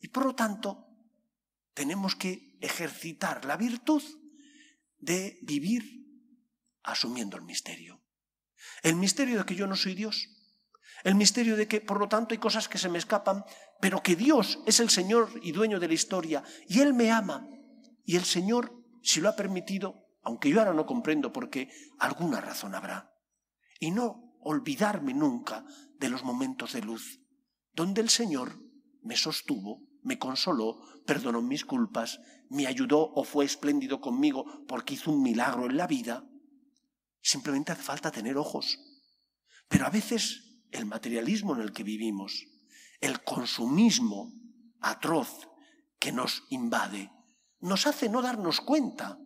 Y 0.00 0.08
por 0.08 0.26
lo 0.26 0.34
tanto, 0.34 0.86
tenemos 1.72 2.14
que 2.14 2.56
ejercitar 2.60 3.44
la 3.44 3.56
virtud 3.56 4.02
de 4.98 5.38
vivir 5.42 6.04
asumiendo 6.82 7.36
el 7.36 7.42
misterio. 7.42 8.02
El 8.82 8.96
misterio 8.96 9.38
de 9.38 9.44
que 9.44 9.54
yo 9.54 9.66
no 9.66 9.76
soy 9.76 9.94
Dios. 9.94 10.28
El 11.04 11.14
misterio 11.14 11.56
de 11.56 11.68
que, 11.68 11.80
por 11.80 12.00
lo 12.00 12.08
tanto, 12.08 12.34
hay 12.34 12.38
cosas 12.38 12.68
que 12.68 12.78
se 12.78 12.88
me 12.88 12.98
escapan, 12.98 13.44
pero 13.80 14.02
que 14.02 14.16
Dios 14.16 14.58
es 14.66 14.80
el 14.80 14.90
Señor 14.90 15.28
y 15.42 15.52
dueño 15.52 15.78
de 15.78 15.86
la 15.86 15.94
historia, 15.94 16.42
y 16.66 16.80
Él 16.80 16.94
me 16.94 17.12
ama. 17.12 17.46
Y 18.04 18.16
el 18.16 18.24
Señor, 18.24 18.74
si 19.02 19.20
lo 19.20 19.28
ha 19.28 19.36
permitido, 19.36 20.08
aunque 20.22 20.50
yo 20.50 20.58
ahora 20.58 20.74
no 20.74 20.86
comprendo 20.86 21.32
por 21.32 21.50
qué, 21.50 21.68
alguna 21.98 22.40
razón 22.40 22.74
habrá. 22.74 23.12
Y 23.78 23.92
no 23.92 24.34
olvidarme 24.40 25.14
nunca 25.14 25.64
de 26.00 26.08
los 26.08 26.24
momentos 26.24 26.72
de 26.72 26.82
luz, 26.82 27.20
donde 27.72 28.00
el 28.00 28.08
Señor 28.10 28.58
me 29.02 29.16
sostuvo, 29.16 29.86
me 30.02 30.18
consoló, 30.18 30.80
perdonó 31.06 31.40
mis 31.40 31.64
culpas, 31.64 32.18
me 32.50 32.66
ayudó 32.66 33.12
o 33.14 33.24
fue 33.24 33.44
espléndido 33.44 34.00
conmigo 34.00 34.64
porque 34.66 34.94
hizo 34.94 35.12
un 35.12 35.22
milagro 35.22 35.66
en 35.66 35.76
la 35.76 35.86
vida 35.86 36.24
Simplemente 37.24 37.72
hace 37.72 37.82
falta 37.82 38.10
tener 38.10 38.36
ojos. 38.36 38.78
Pero 39.66 39.86
a 39.86 39.90
veces 39.90 40.43
el 40.74 40.86
materialismo 40.86 41.54
en 41.54 41.62
el 41.62 41.72
que 41.72 41.84
vivimos, 41.84 42.46
el 43.00 43.22
consumismo 43.22 44.34
atroz 44.80 45.48
que 45.98 46.10
nos 46.12 46.42
invade, 46.50 47.10
nos 47.60 47.86
hace 47.86 48.08
no 48.08 48.20
darnos 48.20 48.60
cuenta, 48.60 49.18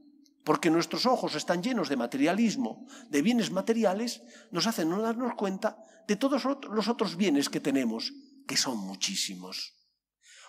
porque 0.45 0.71
nuestros 0.71 1.07
ojos 1.07 1.35
están 1.35 1.63
llenos 1.63 1.89
de 1.89 1.97
materialismo, 1.97 2.87
de 3.09 3.23
bienes 3.23 3.51
materiales, 3.51 4.23
nos 4.51 4.67
hace 4.67 4.85
no 4.85 5.01
darnos 5.01 5.35
cuenta 5.35 5.79
de 6.07 6.17
todos 6.17 6.45
los 6.45 6.89
otros 6.89 7.17
bienes 7.17 7.49
que 7.49 7.61
tenemos, 7.61 8.13
que 8.47 8.57
son 8.57 8.79
muchísimos. 8.79 9.75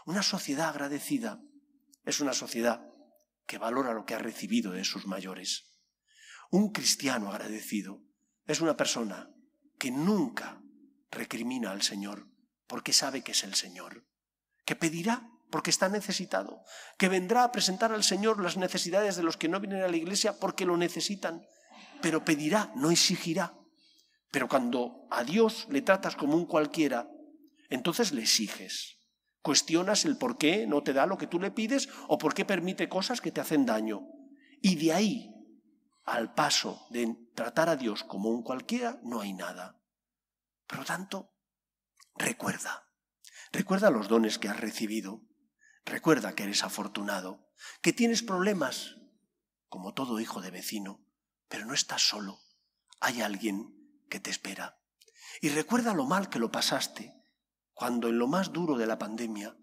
Una 0.05 0.21
sociedad 0.21 0.69
agradecida 0.69 1.41
es 2.05 2.19
una 2.19 2.33
sociedad 2.33 2.85
que 3.45 3.57
valora 3.57 3.93
lo 3.93 4.05
que 4.05 4.15
ha 4.15 4.19
recibido 4.19 4.71
de 4.71 4.83
sus 4.83 5.07
mayores. 5.07 5.65
Un 6.51 6.71
cristiano 6.71 7.29
agradecido 7.29 8.01
es 8.45 8.61
una 8.61 8.75
persona 8.75 9.29
que 9.77 9.91
nunca 9.91 10.61
recrimina 11.11 11.71
al 11.71 11.81
Señor 11.81 12.27
porque 12.67 12.93
sabe 12.93 13.23
que 13.23 13.31
es 13.31 13.43
el 13.43 13.55
Señor, 13.55 14.05
que 14.65 14.75
pedirá 14.75 15.27
porque 15.49 15.71
está 15.71 15.89
necesitado, 15.89 16.63
que 16.97 17.09
vendrá 17.09 17.43
a 17.43 17.51
presentar 17.51 17.91
al 17.91 18.03
Señor 18.03 18.41
las 18.41 18.57
necesidades 18.57 19.15
de 19.15 19.23
los 19.23 19.37
que 19.37 19.49
no 19.49 19.59
vienen 19.59 19.81
a 19.81 19.87
la 19.87 19.97
iglesia 19.97 20.39
porque 20.39 20.65
lo 20.65 20.77
necesitan, 20.77 21.41
pero 22.01 22.23
pedirá, 22.23 22.71
no 22.75 22.91
exigirá. 22.91 23.55
Pero 24.31 24.47
cuando 24.47 25.07
a 25.09 25.23
Dios 25.23 25.65
le 25.69 25.81
tratas 25.81 26.15
como 26.15 26.35
un 26.35 26.45
cualquiera, 26.45 27.09
entonces 27.69 28.11
le 28.11 28.21
exiges. 28.21 28.97
Cuestionas 29.41 30.05
el 30.05 30.17
por 30.17 30.37
qué 30.37 30.67
no 30.67 30.83
te 30.83 30.93
da 30.93 31.07
lo 31.07 31.17
que 31.17 31.25
tú 31.25 31.39
le 31.39 31.49
pides 31.49 31.89
o 32.07 32.19
por 32.19 32.35
qué 32.35 32.45
permite 32.45 32.89
cosas 32.89 33.21
que 33.21 33.31
te 33.31 33.41
hacen 33.41 33.65
daño. 33.65 34.07
Y 34.61 34.75
de 34.75 34.93
ahí 34.93 35.33
al 36.05 36.33
paso 36.33 36.85
de 36.89 37.15
tratar 37.35 37.69
a 37.69 37.75
Dios 37.75 38.03
como 38.03 38.29
un 38.29 38.43
cualquiera, 38.43 38.99
no 39.03 39.21
hay 39.21 39.33
nada. 39.33 39.78
Por 40.69 40.77
lo 40.77 40.85
tanto, 40.85 41.33
recuerda, 42.15 42.87
recuerda 43.51 43.89
los 43.89 44.07
dones 44.07 44.37
que 44.37 44.49
has 44.49 44.59
recibido, 44.59 45.23
recuerda 45.83 46.35
que 46.35 46.43
eres 46.43 46.63
afortunado, 46.63 47.49
que 47.81 47.91
tienes 47.91 48.21
problemas, 48.21 48.97
como 49.67 49.95
todo 49.95 50.19
hijo 50.19 50.41
de 50.41 50.51
vecino, 50.51 51.03
pero 51.47 51.65
no 51.65 51.73
estás 51.73 52.07
solo, 52.07 52.39
hay 53.01 53.21
alguien 53.21 53.73
que 54.11 54.19
te 54.19 54.29
espera. 54.29 54.79
Y 55.41 55.49
recuerda 55.49 55.95
lo 55.95 56.05
mal 56.05 56.29
que 56.29 56.37
lo 56.37 56.51
pasaste, 56.51 57.15
cuando 57.73 58.07
en 58.07 58.19
lo 58.19 58.27
más 58.27 58.53
duro 58.53 58.77
de 58.77 58.85
la 58.85 58.99
pandemia 58.99 59.57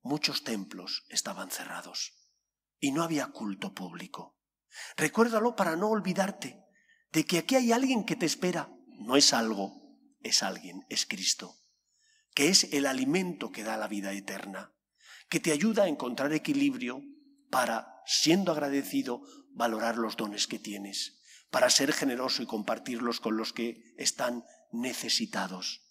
muchos 0.00 0.44
templos 0.44 1.04
estaban 1.08 1.50
cerrados 1.50 2.30
y 2.78 2.92
no 2.92 3.02
había 3.02 3.32
culto 3.32 3.74
público. 3.74 4.38
Recuérdalo 4.96 5.56
para 5.56 5.74
no 5.74 5.88
olvidarte 5.88 6.64
de 7.10 7.26
que 7.26 7.38
aquí 7.38 7.56
hay 7.56 7.72
alguien 7.72 8.04
que 8.04 8.14
te 8.14 8.26
espera. 8.26 8.70
No 8.86 9.16
es 9.16 9.32
algo, 9.32 9.81
es 10.24 10.42
alguien, 10.42 10.84
es 10.88 11.06
Cristo, 11.06 11.56
que 12.34 12.48
es 12.48 12.72
el 12.72 12.86
alimento 12.86 13.50
que 13.50 13.64
da 13.64 13.76
la 13.76 13.88
vida 13.88 14.12
eterna, 14.12 14.72
que 15.28 15.40
te 15.40 15.52
ayuda 15.52 15.84
a 15.84 15.88
encontrar 15.88 16.32
equilibrio 16.32 17.02
para, 17.50 18.02
siendo 18.06 18.52
agradecido, 18.52 19.22
valorar 19.50 19.96
los 19.96 20.16
dones 20.16 20.46
que 20.46 20.58
tienes, 20.58 21.20
para 21.50 21.70
ser 21.70 21.92
generoso 21.92 22.42
y 22.42 22.46
compartirlos 22.46 23.20
con 23.20 23.36
los 23.36 23.52
que 23.52 23.94
están 23.98 24.44
necesitados, 24.72 25.82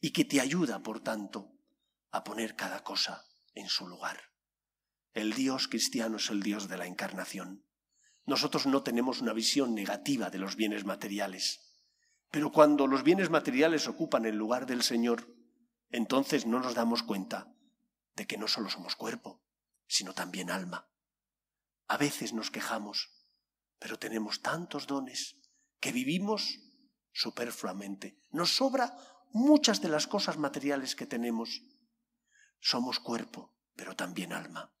y 0.00 0.10
que 0.10 0.24
te 0.24 0.40
ayuda, 0.40 0.82
por 0.82 1.02
tanto, 1.02 1.52
a 2.10 2.24
poner 2.24 2.56
cada 2.56 2.82
cosa 2.82 3.24
en 3.54 3.68
su 3.68 3.86
lugar. 3.86 4.30
El 5.12 5.34
Dios 5.34 5.68
cristiano 5.68 6.16
es 6.16 6.30
el 6.30 6.42
Dios 6.42 6.68
de 6.68 6.78
la 6.78 6.86
encarnación. 6.86 7.64
Nosotros 8.26 8.66
no 8.66 8.82
tenemos 8.82 9.20
una 9.20 9.32
visión 9.32 9.74
negativa 9.74 10.30
de 10.30 10.38
los 10.38 10.54
bienes 10.54 10.84
materiales. 10.84 11.69
Pero 12.30 12.52
cuando 12.52 12.86
los 12.86 13.02
bienes 13.02 13.30
materiales 13.30 13.88
ocupan 13.88 14.24
el 14.24 14.36
lugar 14.36 14.66
del 14.66 14.82
Señor, 14.82 15.34
entonces 15.90 16.46
no 16.46 16.60
nos 16.60 16.74
damos 16.74 17.02
cuenta 17.02 17.52
de 18.14 18.26
que 18.26 18.38
no 18.38 18.46
solo 18.46 18.70
somos 18.70 18.94
cuerpo, 18.96 19.42
sino 19.86 20.14
también 20.14 20.50
alma. 20.50 20.88
A 21.88 21.96
veces 21.96 22.32
nos 22.32 22.50
quejamos, 22.50 23.10
pero 23.78 23.98
tenemos 23.98 24.42
tantos 24.42 24.86
dones 24.86 25.40
que 25.80 25.90
vivimos 25.90 26.60
superfluamente. 27.12 28.16
Nos 28.30 28.54
sobra 28.54 28.96
muchas 29.32 29.80
de 29.80 29.88
las 29.88 30.06
cosas 30.06 30.38
materiales 30.38 30.94
que 30.94 31.06
tenemos. 31.06 31.62
Somos 32.60 33.00
cuerpo, 33.00 33.56
pero 33.74 33.96
también 33.96 34.32
alma. 34.32 34.72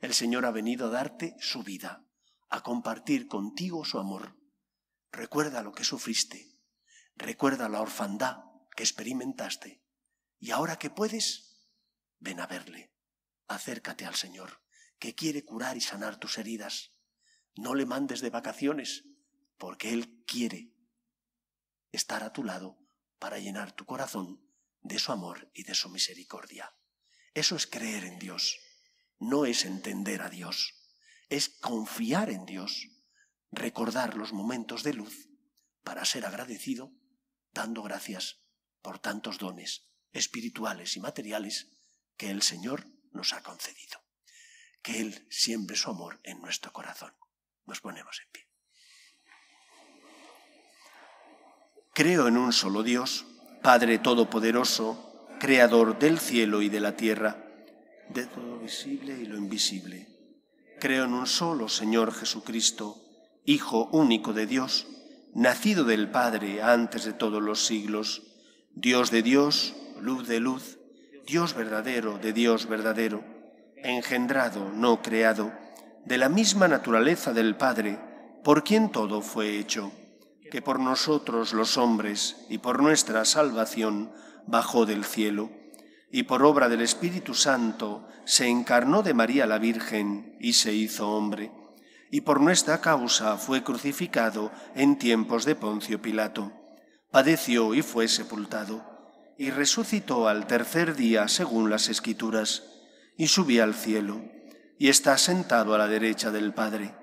El 0.00 0.12
Señor 0.12 0.44
ha 0.44 0.50
venido 0.50 0.88
a 0.88 0.90
darte 0.90 1.36
su 1.38 1.62
vida 1.62 2.04
a 2.50 2.62
compartir 2.62 3.28
contigo 3.28 3.84
su 3.84 3.98
amor. 3.98 4.36
Recuerda 5.12 5.62
lo 5.62 5.72
que 5.72 5.84
sufriste, 5.84 6.49
recuerda 7.20 7.68
la 7.68 7.80
orfandad 7.80 8.44
que 8.74 8.82
experimentaste 8.82 9.82
y 10.38 10.50
ahora 10.50 10.78
que 10.78 10.90
puedes, 10.90 11.68
ven 12.18 12.40
a 12.40 12.46
verle, 12.46 12.92
acércate 13.46 14.06
al 14.06 14.14
Señor, 14.14 14.62
que 14.98 15.14
quiere 15.14 15.44
curar 15.44 15.76
y 15.76 15.80
sanar 15.80 16.18
tus 16.18 16.38
heridas. 16.38 16.92
No 17.56 17.74
le 17.74 17.84
mandes 17.84 18.20
de 18.20 18.30
vacaciones, 18.30 19.04
porque 19.58 19.92
Él 19.92 20.24
quiere 20.26 20.72
estar 21.92 22.22
a 22.22 22.32
tu 22.32 22.42
lado 22.42 22.78
para 23.18 23.38
llenar 23.38 23.72
tu 23.72 23.84
corazón 23.84 24.40
de 24.80 24.98
su 24.98 25.12
amor 25.12 25.50
y 25.52 25.64
de 25.64 25.74
su 25.74 25.90
misericordia. 25.90 26.74
Eso 27.34 27.54
es 27.54 27.66
creer 27.66 28.04
en 28.04 28.18
Dios, 28.18 28.58
no 29.18 29.44
es 29.44 29.64
entender 29.64 30.22
a 30.22 30.30
Dios, 30.30 30.74
es 31.28 31.48
confiar 31.48 32.30
en 32.30 32.46
Dios, 32.46 32.88
recordar 33.52 34.16
los 34.16 34.32
momentos 34.32 34.82
de 34.82 34.94
luz 34.94 35.28
para 35.84 36.04
ser 36.04 36.24
agradecido, 36.24 36.92
dando 37.52 37.82
gracias 37.82 38.40
por 38.82 38.98
tantos 38.98 39.38
dones 39.38 39.86
espirituales 40.12 40.96
y 40.96 41.00
materiales 41.00 41.68
que 42.16 42.30
el 42.30 42.42
Señor 42.42 42.86
nos 43.12 43.32
ha 43.32 43.42
concedido. 43.42 44.00
Que 44.82 45.00
Él 45.00 45.26
siembre 45.30 45.76
su 45.76 45.90
amor 45.90 46.20
en 46.24 46.40
nuestro 46.40 46.72
corazón. 46.72 47.14
Nos 47.66 47.80
ponemos 47.80 48.20
en 48.24 48.32
pie. 48.32 48.46
Creo 51.92 52.28
en 52.28 52.36
un 52.36 52.52
solo 52.52 52.82
Dios, 52.82 53.26
Padre 53.62 53.98
Todopoderoso, 53.98 55.28
Creador 55.38 55.98
del 55.98 56.18
cielo 56.18 56.62
y 56.62 56.68
de 56.68 56.80
la 56.80 56.96
tierra, 56.96 57.46
de 58.08 58.26
todo 58.26 58.46
lo 58.46 58.58
visible 58.58 59.18
y 59.18 59.26
lo 59.26 59.36
invisible. 59.36 60.08
Creo 60.78 61.04
en 61.04 61.14
un 61.14 61.26
solo 61.26 61.68
Señor 61.68 62.14
Jesucristo, 62.14 63.02
Hijo 63.44 63.88
único 63.92 64.32
de 64.32 64.46
Dios, 64.46 64.86
nacido 65.34 65.84
del 65.84 66.10
Padre 66.10 66.62
antes 66.62 67.04
de 67.04 67.12
todos 67.12 67.42
los 67.42 67.66
siglos, 67.66 68.22
Dios 68.74 69.10
de 69.10 69.22
Dios, 69.22 69.74
luz 70.00 70.26
de 70.28 70.40
luz, 70.40 70.78
Dios 71.26 71.54
verdadero 71.54 72.18
de 72.18 72.32
Dios 72.32 72.66
verdadero, 72.66 73.22
engendrado, 73.76 74.70
no 74.72 75.02
creado, 75.02 75.52
de 76.04 76.18
la 76.18 76.28
misma 76.28 76.68
naturaleza 76.68 77.32
del 77.32 77.56
Padre, 77.56 77.98
por 78.42 78.64
quien 78.64 78.90
todo 78.90 79.20
fue 79.20 79.58
hecho, 79.58 79.92
que 80.50 80.62
por 80.62 80.80
nosotros 80.80 81.52
los 81.52 81.76
hombres 81.76 82.36
y 82.48 82.58
por 82.58 82.82
nuestra 82.82 83.24
salvación 83.24 84.10
bajó 84.46 84.86
del 84.86 85.04
cielo, 85.04 85.50
y 86.10 86.24
por 86.24 86.42
obra 86.42 86.68
del 86.68 86.80
Espíritu 86.80 87.34
Santo 87.34 88.08
se 88.24 88.48
encarnó 88.48 89.02
de 89.02 89.14
María 89.14 89.46
la 89.46 89.58
Virgen 89.58 90.36
y 90.40 90.54
se 90.54 90.72
hizo 90.72 91.08
hombre, 91.10 91.52
y 92.10 92.22
por 92.22 92.40
nuestra 92.40 92.80
causa 92.80 93.36
fue 93.36 93.62
crucificado 93.62 94.50
en 94.74 94.98
tiempos 94.98 95.44
de 95.44 95.54
Poncio 95.54 96.02
Pilato, 96.02 96.52
padeció 97.10 97.74
y 97.74 97.82
fue 97.82 98.08
sepultado 98.08 98.90
y 99.40 99.50
resucitó 99.50 100.28
al 100.28 100.46
tercer 100.46 100.94
día 100.94 101.26
según 101.26 101.70
las 101.70 101.88
Escrituras, 101.88 102.62
y 103.16 103.28
subió 103.28 103.64
al 103.64 103.72
cielo, 103.72 104.20
y 104.78 104.90
está 104.90 105.16
sentado 105.16 105.74
a 105.74 105.78
la 105.78 105.88
derecha 105.88 106.30
del 106.30 106.52
Padre, 106.52 106.94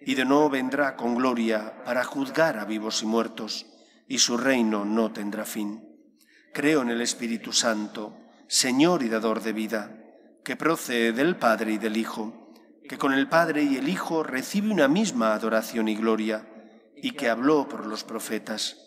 y 0.00 0.14
de 0.14 0.24
nuevo 0.24 0.48
vendrá 0.50 0.94
con 0.94 1.16
gloria 1.16 1.82
para 1.84 2.04
juzgar 2.04 2.58
a 2.58 2.64
vivos 2.64 3.02
y 3.02 3.06
muertos, 3.06 3.66
y 4.06 4.18
su 4.18 4.36
reino 4.36 4.84
no 4.84 5.10
tendrá 5.10 5.44
fin. 5.44 5.84
Creo 6.52 6.82
en 6.82 6.90
el 6.90 7.00
Espíritu 7.00 7.52
Santo, 7.52 8.16
Señor 8.46 9.02
y 9.02 9.08
dador 9.08 9.42
de 9.42 9.52
vida, 9.52 9.90
que 10.44 10.54
procede 10.54 11.10
del 11.12 11.34
Padre 11.34 11.72
y 11.72 11.78
del 11.78 11.96
Hijo, 11.96 12.39
que 12.90 12.98
con 12.98 13.12
el 13.12 13.28
Padre 13.28 13.62
y 13.62 13.76
el 13.76 13.88
Hijo 13.88 14.24
recibe 14.24 14.68
una 14.68 14.88
misma 14.88 15.32
adoración 15.32 15.86
y 15.86 15.94
gloria, 15.94 16.44
y 16.96 17.12
que 17.12 17.28
habló 17.28 17.68
por 17.68 17.86
los 17.86 18.02
profetas 18.02 18.78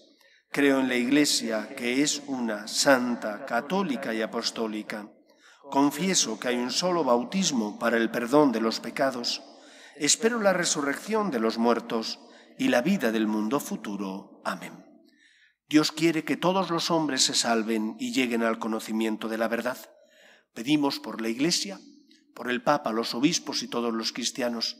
Creo 0.51 0.81
en 0.81 0.89
la 0.89 0.97
Iglesia, 0.97 1.73
que 1.77 2.01
es 2.03 2.21
una, 2.27 2.67
santa, 2.67 3.45
católica 3.45 4.13
y 4.13 4.21
apostólica. 4.21 5.07
Confieso 5.71 6.37
que 6.37 6.49
hay 6.49 6.57
un 6.57 6.69
solo 6.69 7.05
bautismo 7.05 7.79
para 7.79 7.95
el 7.95 8.11
perdón 8.11 8.51
de 8.51 8.59
los 8.59 8.81
pecados. 8.81 9.41
Espero 9.95 10.41
la 10.41 10.51
resurrección 10.51 11.31
de 11.31 11.39
los 11.39 11.57
muertos 11.57 12.19
y 12.59 12.67
la 12.67 12.81
vida 12.81 13.13
del 13.13 13.25
mundo 13.25 13.61
futuro. 13.61 14.41
Amén. 14.43 14.85
Dios 15.69 15.93
quiere 15.93 16.25
que 16.25 16.35
todos 16.35 16.71
los 16.71 16.91
hombres 16.91 17.23
se 17.23 17.35
salven 17.35 17.95
y 17.99 18.11
lleguen 18.11 18.43
al 18.43 18.59
conocimiento 18.59 19.29
de 19.29 19.37
la 19.37 19.47
verdad. 19.47 19.77
Pedimos 20.53 20.99
por 20.99 21.21
la 21.21 21.29
Iglesia, 21.29 21.79
por 22.33 22.49
el 22.49 22.61
Papa, 22.61 22.91
los 22.91 23.13
obispos 23.13 23.63
y 23.63 23.67
todos 23.67 23.93
los 23.93 24.11
cristianos, 24.11 24.77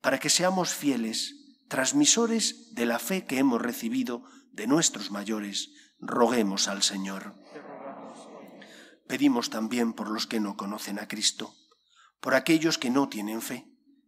para 0.00 0.18
que 0.18 0.30
seamos 0.30 0.74
fieles, 0.74 1.34
transmisores 1.68 2.74
de 2.74 2.86
la 2.86 2.98
fe 2.98 3.24
que 3.24 3.38
hemos 3.38 3.60
recibido 3.60 4.24
de 4.52 4.66
nuestros 4.66 5.10
mayores, 5.10 5.70
roguemos 5.98 6.68
al 6.68 6.82
Señor. 6.82 7.34
Pedimos 9.06 9.50
también 9.50 9.92
por 9.92 10.10
los 10.10 10.26
que 10.26 10.40
no 10.40 10.56
conocen 10.56 10.98
a 10.98 11.08
Cristo, 11.08 11.54
por 12.20 12.34
aquellos 12.34 12.78
que 12.78 12.90
no 12.90 13.08
tienen 13.08 13.42
fe 13.42 13.66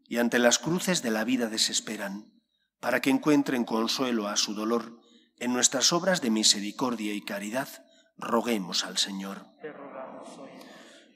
y 0.08 0.18
ante 0.18 0.38
las 0.38 0.58
cruces 0.58 1.02
de 1.02 1.10
la 1.10 1.24
vida 1.24 1.48
desesperan, 1.48 2.32
para 2.80 3.00
que 3.00 3.10
encuentren 3.10 3.64
consuelo 3.64 4.28
a 4.28 4.36
su 4.36 4.54
dolor 4.54 5.00
en 5.38 5.52
nuestras 5.52 5.92
obras 5.92 6.20
de 6.20 6.30
misericordia 6.30 7.12
y 7.12 7.22
caridad, 7.22 7.68
roguemos 8.16 8.84
al 8.84 8.96
Señor. 8.96 9.46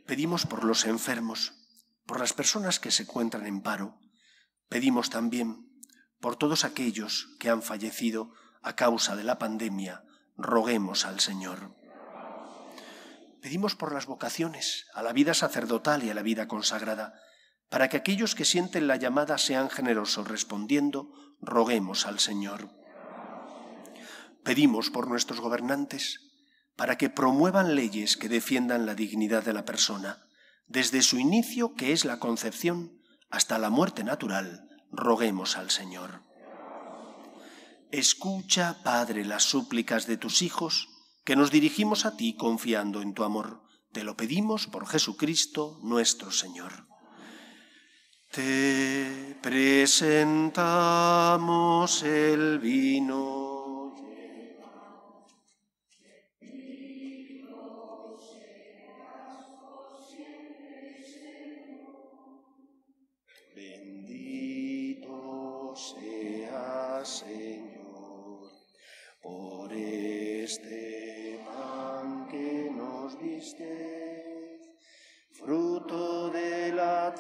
Pedimos 0.07 0.45
por 0.47 0.65
los 0.65 0.85
enfermos, 0.85 1.55
por 2.11 2.19
las 2.19 2.33
personas 2.33 2.81
que 2.81 2.91
se 2.91 3.05
encuentran 3.05 3.47
en 3.47 3.63
paro. 3.63 3.97
Pedimos 4.69 5.11
también 5.11 5.71
por 6.19 6.35
todos 6.35 6.65
aquellos 6.65 7.29
que 7.39 7.51
han 7.51 7.63
fallecido 7.63 8.33
a 8.63 8.75
causa 8.75 9.15
de 9.15 9.23
la 9.23 9.39
pandemia, 9.39 10.03
roguemos 10.37 11.07
al 11.07 11.21
Señor. 11.21 11.73
Pedimos 13.41 13.77
por 13.77 13.95
las 13.95 14.07
vocaciones, 14.07 14.87
a 14.93 15.05
la 15.05 15.13
vida 15.13 15.35
sacerdotal 15.35 16.03
y 16.03 16.11
a 16.11 16.15
la 16.15 16.23
vida 16.23 16.49
consagrada, 16.49 17.15
para 17.69 17.89
que 17.89 17.99
aquellos 17.99 18.35
que 18.35 18.45
sienten 18.45 18.89
la 18.89 18.97
llamada 18.97 19.39
sean 19.39 19.71
generosos 19.71 20.27
respondiendo, 20.27 21.13
roguemos 21.41 22.07
al 22.07 22.19
Señor. 22.19 22.71
Pedimos 24.43 24.91
por 24.91 25.07
nuestros 25.07 25.41
gobernantes, 25.41 26.19
para 26.75 26.99
que 26.99 27.09
promuevan 27.09 27.77
leyes 27.77 28.17
que 28.17 28.29
defiendan 28.29 28.85
la 28.85 28.97
dignidad 28.97 29.45
de 29.45 29.53
la 29.53 29.65
persona, 29.65 30.27
desde 30.71 31.03
su 31.03 31.19
inicio, 31.19 31.75
que 31.75 31.93
es 31.93 32.05
la 32.05 32.21
concepción, 32.21 33.03
hasta 33.29 33.59
la 33.59 33.69
muerte 33.71 34.05
natural, 34.05 34.69
roguemos 34.93 35.57
al 35.57 35.71
Señor. 35.71 36.23
Escucha, 37.91 38.81
Padre, 38.85 39.25
las 39.25 39.43
súplicas 39.43 40.07
de 40.07 40.17
tus 40.17 40.43
hijos, 40.43 40.89
que 41.25 41.35
nos 41.35 41.51
dirigimos 41.51 42.05
a 42.07 42.17
ti 42.17 42.37
confiando 42.37 43.03
en 43.03 43.15
tu 43.15 43.25
amor. 43.25 43.65
Te 43.93 44.05
lo 44.05 44.17
pedimos 44.17 44.69
por 44.69 44.87
Jesucristo 44.87 45.81
nuestro 45.83 46.31
Señor. 46.31 46.87
Te 48.31 49.37
presentamos 49.43 50.45
el 52.05 52.61
vino. 52.61 53.40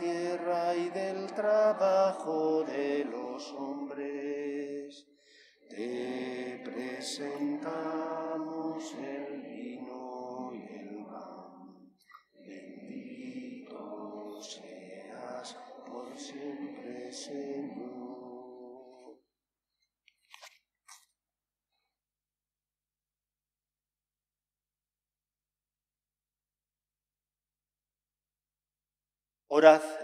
Tierra 0.00 0.74
y 0.74 0.88
del 0.88 1.26
trabajo 1.32 2.64
de 2.64 2.79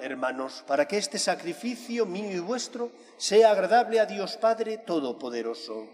hermanos, 0.06 0.64
para 0.66 0.86
que 0.88 0.96
este 0.96 1.18
sacrificio 1.18 2.06
mío 2.06 2.30
y 2.30 2.38
vuestro 2.38 2.90
sea 3.16 3.50
agradable 3.50 4.00
a 4.00 4.06
Dios 4.06 4.36
Padre 4.36 4.78
Todopoderoso. 4.78 5.86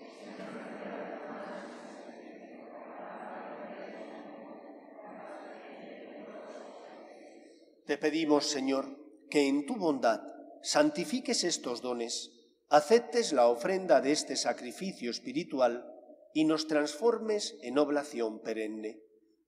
Te 7.87 7.99
pedimos, 7.99 8.47
Señor, 8.47 8.87
que 9.29 9.49
en 9.49 9.67
tu 9.67 9.77
bondad 9.77 10.21
santifiques 10.63 11.43
estos 11.43 11.83
dones, 11.83 12.31
aceptes 12.69 13.33
la 13.33 13.49
ofrenda 13.49 14.01
de 14.01 14.13
este 14.13 14.37
sacrificio 14.37 15.11
espiritual 15.11 15.85
y 16.33 16.45
nos 16.45 16.69
transformes 16.69 17.57
en 17.63 17.79
oblación 17.79 18.41
perenne 18.41 19.12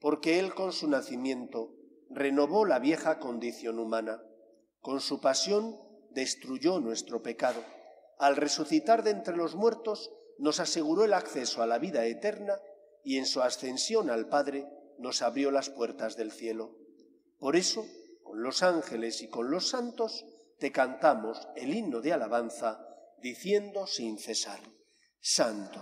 porque 0.00 0.38
Él 0.38 0.54
con 0.54 0.72
su 0.72 0.88
nacimiento 0.88 1.74
renovó 2.08 2.64
la 2.64 2.78
vieja 2.78 3.18
condición 3.18 3.78
humana, 3.78 4.22
con 4.80 5.00
su 5.00 5.20
pasión 5.20 5.78
destruyó 6.10 6.80
nuestro 6.80 7.22
pecado, 7.22 7.62
al 8.18 8.36
resucitar 8.36 9.02
de 9.02 9.10
entre 9.10 9.36
los 9.36 9.54
muertos 9.54 10.10
nos 10.38 10.58
aseguró 10.58 11.04
el 11.04 11.14
acceso 11.14 11.62
a 11.62 11.66
la 11.66 11.78
vida 11.78 12.04
eterna 12.06 12.54
y 13.04 13.18
en 13.18 13.26
su 13.26 13.42
ascensión 13.42 14.10
al 14.10 14.28
Padre 14.28 14.66
nos 14.98 15.22
abrió 15.22 15.50
las 15.50 15.70
puertas 15.70 16.16
del 16.16 16.32
cielo. 16.32 16.76
Por 17.38 17.56
eso, 17.56 17.86
con 18.22 18.42
los 18.42 18.62
ángeles 18.62 19.22
y 19.22 19.28
con 19.28 19.50
los 19.50 19.68
santos, 19.68 20.26
te 20.58 20.72
cantamos 20.72 21.48
el 21.56 21.74
himno 21.74 22.00
de 22.00 22.12
alabanza, 22.12 22.86
diciendo 23.18 23.86
sin 23.86 24.18
cesar, 24.18 24.60
Santo, 25.20 25.80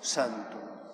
Santo, 0.00 0.71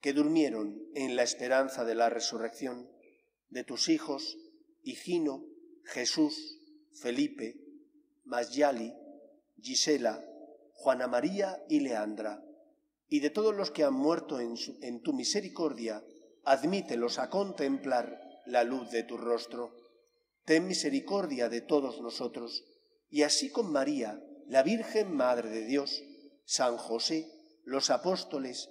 que 0.00 0.12
durmieron 0.12 0.82
en 0.94 1.16
la 1.16 1.22
esperanza 1.22 1.84
de 1.84 1.94
la 1.94 2.08
resurrección, 2.08 2.90
de 3.50 3.64
tus 3.64 3.88
hijos, 3.88 4.38
Higino, 4.82 5.44
Jesús, 5.84 6.58
Felipe, 6.92 7.60
Masyali, 8.24 8.94
Gisela, 9.60 10.24
Juana 10.72 11.06
María 11.06 11.62
y 11.68 11.80
Leandra, 11.80 12.42
y 13.08 13.20
de 13.20 13.30
todos 13.30 13.54
los 13.54 13.70
que 13.70 13.84
han 13.84 13.94
muerto 13.94 14.40
en, 14.40 14.54
en 14.82 15.02
tu 15.02 15.12
misericordia, 15.12 16.02
admítelos 16.44 17.18
a 17.18 17.28
contemplar 17.28 18.20
la 18.46 18.64
luz 18.64 18.90
de 18.90 19.02
tu 19.02 19.18
rostro. 19.18 19.74
Ten 20.44 20.66
misericordia 20.66 21.48
de 21.48 21.60
todos 21.60 22.00
nosotros, 22.00 22.64
y 23.10 23.22
así 23.22 23.50
con 23.50 23.70
María, 23.70 24.22
la 24.46 24.62
Virgen 24.62 25.14
Madre 25.14 25.50
de 25.50 25.66
Dios, 25.66 26.02
San 26.44 26.76
José, 26.78 27.30
los 27.64 27.90
apóstoles 27.90 28.70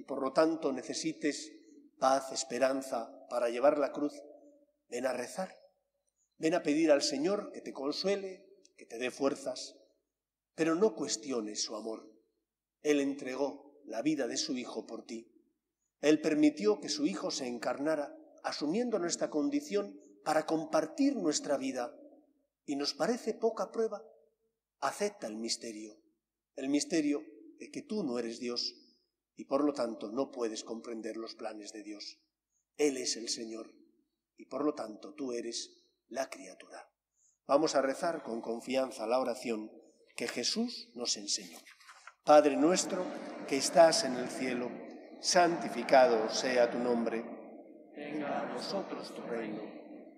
y 0.00 0.04
por 0.04 0.22
lo 0.22 0.32
tanto 0.32 0.72
necesites 0.72 1.52
paz, 1.98 2.32
esperanza 2.32 3.26
para 3.28 3.50
llevar 3.50 3.76
la 3.76 3.92
cruz, 3.92 4.14
ven 4.88 5.04
a 5.04 5.12
rezar, 5.12 5.54
ven 6.38 6.54
a 6.54 6.62
pedir 6.62 6.90
al 6.90 7.02
Señor 7.02 7.52
que 7.52 7.60
te 7.60 7.74
consuele, 7.74 8.46
que 8.78 8.86
te 8.86 8.96
dé 8.96 9.10
fuerzas, 9.10 9.76
pero 10.54 10.74
no 10.74 10.94
cuestiones 10.94 11.62
su 11.62 11.76
amor. 11.76 12.10
Él 12.80 12.98
entregó 12.98 13.78
la 13.84 14.00
vida 14.00 14.26
de 14.26 14.38
su 14.38 14.56
Hijo 14.56 14.86
por 14.86 15.04
ti. 15.04 15.30
Él 16.00 16.22
permitió 16.22 16.80
que 16.80 16.88
su 16.88 17.04
Hijo 17.04 17.30
se 17.30 17.46
encarnara, 17.46 18.16
asumiendo 18.42 18.98
nuestra 18.98 19.28
condición 19.28 20.00
para 20.24 20.46
compartir 20.46 21.14
nuestra 21.14 21.58
vida. 21.58 21.94
Y 22.64 22.76
nos 22.76 22.94
parece 22.94 23.34
poca 23.34 23.70
prueba. 23.70 24.02
Acepta 24.80 25.26
el 25.26 25.36
misterio. 25.36 26.00
El 26.56 26.70
misterio 26.70 27.22
de 27.58 27.70
que 27.70 27.82
tú 27.82 28.02
no 28.02 28.18
eres 28.18 28.40
Dios 28.40 28.79
y 29.40 29.46
por 29.46 29.64
lo 29.64 29.72
tanto 29.72 30.10
no 30.10 30.30
puedes 30.30 30.64
comprender 30.64 31.16
los 31.16 31.34
planes 31.34 31.72
de 31.72 31.82
Dios. 31.82 32.18
Él 32.76 32.98
es 32.98 33.16
el 33.16 33.30
Señor 33.30 33.72
y 34.36 34.44
por 34.44 34.66
lo 34.66 34.74
tanto 34.74 35.14
tú 35.14 35.32
eres 35.32 35.82
la 36.08 36.28
criatura. 36.28 36.86
Vamos 37.46 37.74
a 37.74 37.80
rezar 37.80 38.22
con 38.22 38.42
confianza 38.42 39.06
la 39.06 39.18
oración 39.18 39.72
que 40.14 40.28
Jesús 40.28 40.90
nos 40.94 41.16
enseñó. 41.16 41.56
Padre 42.22 42.54
nuestro 42.54 43.02
que 43.48 43.56
estás 43.56 44.04
en 44.04 44.16
el 44.16 44.28
cielo, 44.28 44.70
santificado 45.22 46.28
sea 46.28 46.70
tu 46.70 46.78
nombre. 46.78 47.24
Venga 47.96 48.42
a 48.42 48.52
nosotros 48.52 49.14
tu 49.14 49.22
reino. 49.22 49.62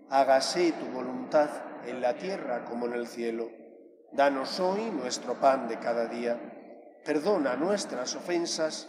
Hágase 0.09 0.73
tu 0.73 0.87
voluntad 0.87 1.87
en 1.87 2.01
la 2.01 2.17
tierra 2.17 2.65
como 2.65 2.87
en 2.87 2.95
el 2.95 3.07
cielo. 3.07 3.49
Danos 4.11 4.59
hoy 4.59 4.91
nuestro 4.91 5.39
pan 5.39 5.69
de 5.69 5.79
cada 5.79 6.09
día. 6.09 6.99
Perdona 7.05 7.55
nuestras 7.55 8.17
ofensas, 8.17 8.89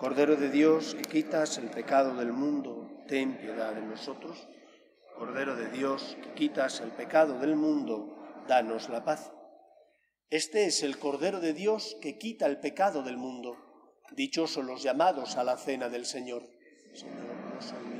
Cordero 0.00 0.36
de 0.36 0.48
Dios, 0.48 0.94
que 0.94 1.02
quitas 1.02 1.58
el 1.58 1.68
pecado 1.68 2.14
del 2.14 2.32
mundo, 2.32 2.88
ten 3.06 3.36
piedad 3.36 3.74
de 3.74 3.82
nosotros. 3.82 4.48
Cordero 5.18 5.56
de 5.56 5.68
Dios, 5.68 6.16
que 6.22 6.32
quitas 6.32 6.80
el 6.80 6.90
pecado 6.90 7.38
del 7.38 7.54
mundo, 7.54 8.16
danos 8.48 8.88
la 8.88 9.04
paz. 9.04 9.30
Este 10.30 10.64
es 10.64 10.82
el 10.82 10.98
Cordero 10.98 11.38
de 11.38 11.52
Dios 11.52 11.98
que 12.00 12.16
quita 12.16 12.46
el 12.46 12.60
pecado 12.60 13.02
del 13.02 13.18
mundo. 13.18 13.58
Dichosos 14.12 14.64
los 14.64 14.82
llamados 14.82 15.36
a 15.36 15.44
la 15.44 15.58
cena 15.58 15.90
del 15.90 16.06
Señor. 16.06 16.48
Señor, 16.94 17.99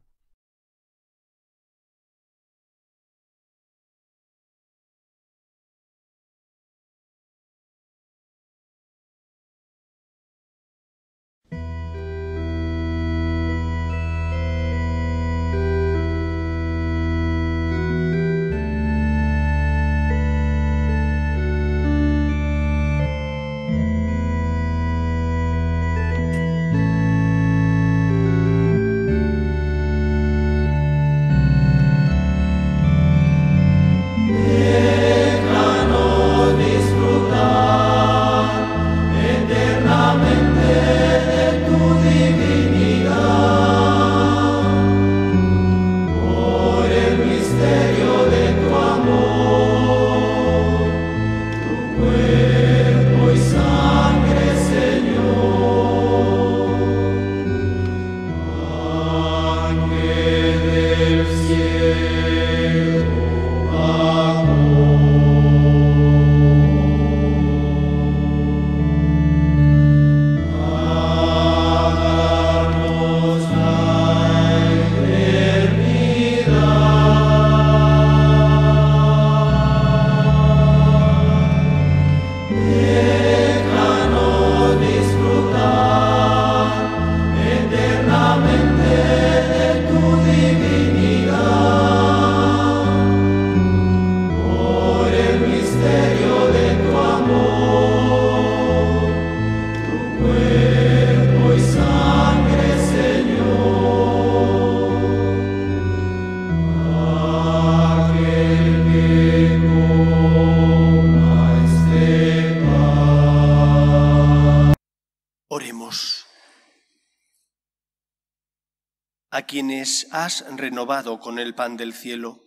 Has 120.11 120.45
renovado 120.55 121.19
con 121.19 121.39
el 121.39 121.53
pan 121.53 121.77
del 121.77 121.93
cielo, 121.93 122.43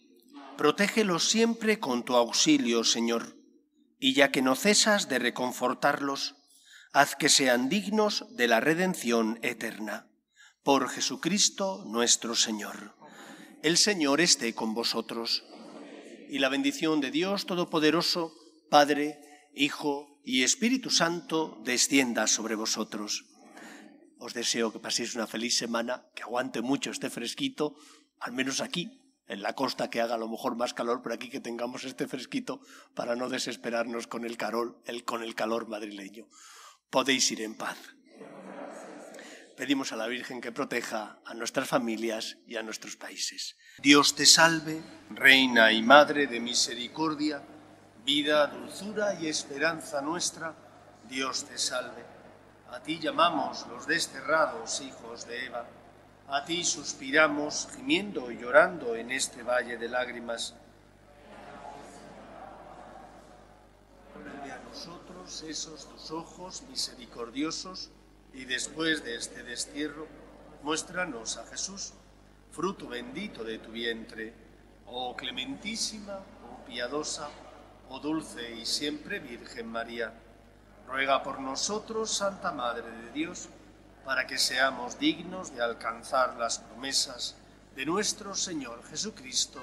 protégelos 0.56 1.28
siempre 1.28 1.78
con 1.78 2.04
tu 2.04 2.16
auxilio, 2.16 2.84
Señor, 2.84 3.36
y 3.98 4.14
ya 4.14 4.30
que 4.30 4.42
no 4.42 4.54
cesas 4.54 5.08
de 5.08 5.18
reconfortarlos, 5.18 6.36
haz 6.92 7.16
que 7.16 7.28
sean 7.28 7.68
dignos 7.68 8.24
de 8.36 8.48
la 8.48 8.60
redención 8.60 9.38
eterna. 9.42 10.08
Por 10.62 10.88
Jesucristo 10.88 11.84
nuestro 11.86 12.34
Señor. 12.34 12.94
El 13.62 13.76
Señor 13.76 14.20
esté 14.20 14.54
con 14.54 14.74
vosotros. 14.74 15.44
Y 16.30 16.38
la 16.38 16.48
bendición 16.48 17.00
de 17.00 17.10
Dios 17.10 17.46
Todopoderoso, 17.46 18.32
Padre, 18.70 19.20
Hijo 19.54 20.20
y 20.24 20.42
Espíritu 20.42 20.90
Santo, 20.90 21.60
descienda 21.64 22.26
sobre 22.26 22.54
vosotros. 22.54 23.24
Os 24.24 24.32
deseo 24.32 24.72
que 24.72 24.80
paséis 24.80 25.12
una 25.12 25.28
feliz 25.28 25.52
semana, 25.52 26.08
que 26.16 26.24
aguante 26.24 26.64
mucho 26.64 26.88
este 26.88 27.12
fresquito, 27.12 27.76
al 28.24 28.32
menos 28.32 28.64
aquí, 28.64 28.84
en 29.28 29.42
la 29.42 29.52
costa 29.52 29.90
que 29.90 30.00
haga 30.00 30.14
a 30.14 30.22
lo 30.24 30.32
mejor 30.32 30.56
más 30.56 30.72
calor, 30.72 31.02
pero 31.02 31.14
aquí 31.14 31.28
que 31.28 31.44
tengamos 31.44 31.84
este 31.84 32.08
fresquito 32.08 32.62
para 32.94 33.16
no 33.16 33.28
desesperarnos 33.28 34.06
con 34.06 34.24
el 34.24 34.38
calor, 34.38 34.80
el, 34.86 35.04
con 35.04 35.22
el 35.22 35.34
calor 35.34 35.68
madrileño. 35.68 36.26
Podéis 36.88 37.30
ir 37.32 37.42
en 37.42 37.54
paz. 37.54 37.76
Pedimos 39.58 39.92
a 39.92 39.96
la 39.96 40.06
Virgen 40.06 40.40
que 40.40 40.52
proteja 40.52 41.20
a 41.26 41.34
nuestras 41.34 41.68
familias 41.68 42.38
y 42.46 42.56
a 42.56 42.62
nuestros 42.62 42.96
países. 42.96 43.58
Dios 43.82 44.14
te 44.14 44.24
salve, 44.24 44.82
Reina 45.10 45.70
y 45.70 45.82
Madre 45.82 46.28
de 46.28 46.40
Misericordia, 46.40 47.42
vida, 48.06 48.46
dulzura 48.46 49.20
y 49.20 49.26
esperanza 49.26 50.00
nuestra. 50.00 50.56
Dios 51.10 51.44
te 51.44 51.58
salve. 51.58 52.13
A 52.74 52.80
ti 52.80 52.98
llamamos 52.98 53.68
los 53.68 53.86
desterrados 53.86 54.80
hijos 54.80 55.28
de 55.28 55.46
Eva. 55.46 55.64
A 56.26 56.44
ti 56.44 56.64
suspiramos, 56.64 57.68
gimiendo 57.76 58.32
y 58.32 58.38
llorando 58.38 58.96
en 58.96 59.12
este 59.12 59.44
valle 59.44 59.78
de 59.78 59.88
lágrimas. 59.88 60.56
Vuelve 64.12 64.50
a 64.50 64.58
nosotros 64.58 65.44
esos 65.44 65.88
tus 65.88 66.10
ojos 66.10 66.64
misericordiosos 66.68 67.92
y 68.32 68.44
después 68.44 69.04
de 69.04 69.14
este 69.18 69.44
destierro, 69.44 70.08
muéstranos 70.64 71.36
a 71.36 71.46
Jesús, 71.46 71.92
fruto 72.50 72.88
bendito 72.88 73.44
de 73.44 73.60
tu 73.60 73.70
vientre, 73.70 74.34
oh 74.86 75.14
clementísima, 75.14 76.18
oh 76.50 76.64
piadosa, 76.64 77.28
oh 77.88 78.00
dulce 78.00 78.50
y 78.56 78.66
siempre 78.66 79.20
Virgen 79.20 79.68
María. 79.68 80.12
Ruega 80.86 81.22
por 81.22 81.40
nosotros, 81.40 82.10
Santa 82.10 82.52
Madre 82.52 82.90
de 82.90 83.10
Dios, 83.12 83.48
para 84.04 84.26
que 84.26 84.38
seamos 84.38 84.98
dignos 84.98 85.54
de 85.54 85.62
alcanzar 85.62 86.36
las 86.36 86.58
promesas 86.58 87.36
de 87.74 87.86
nuestro 87.86 88.34
Señor 88.34 88.82
Jesucristo. 88.88 89.60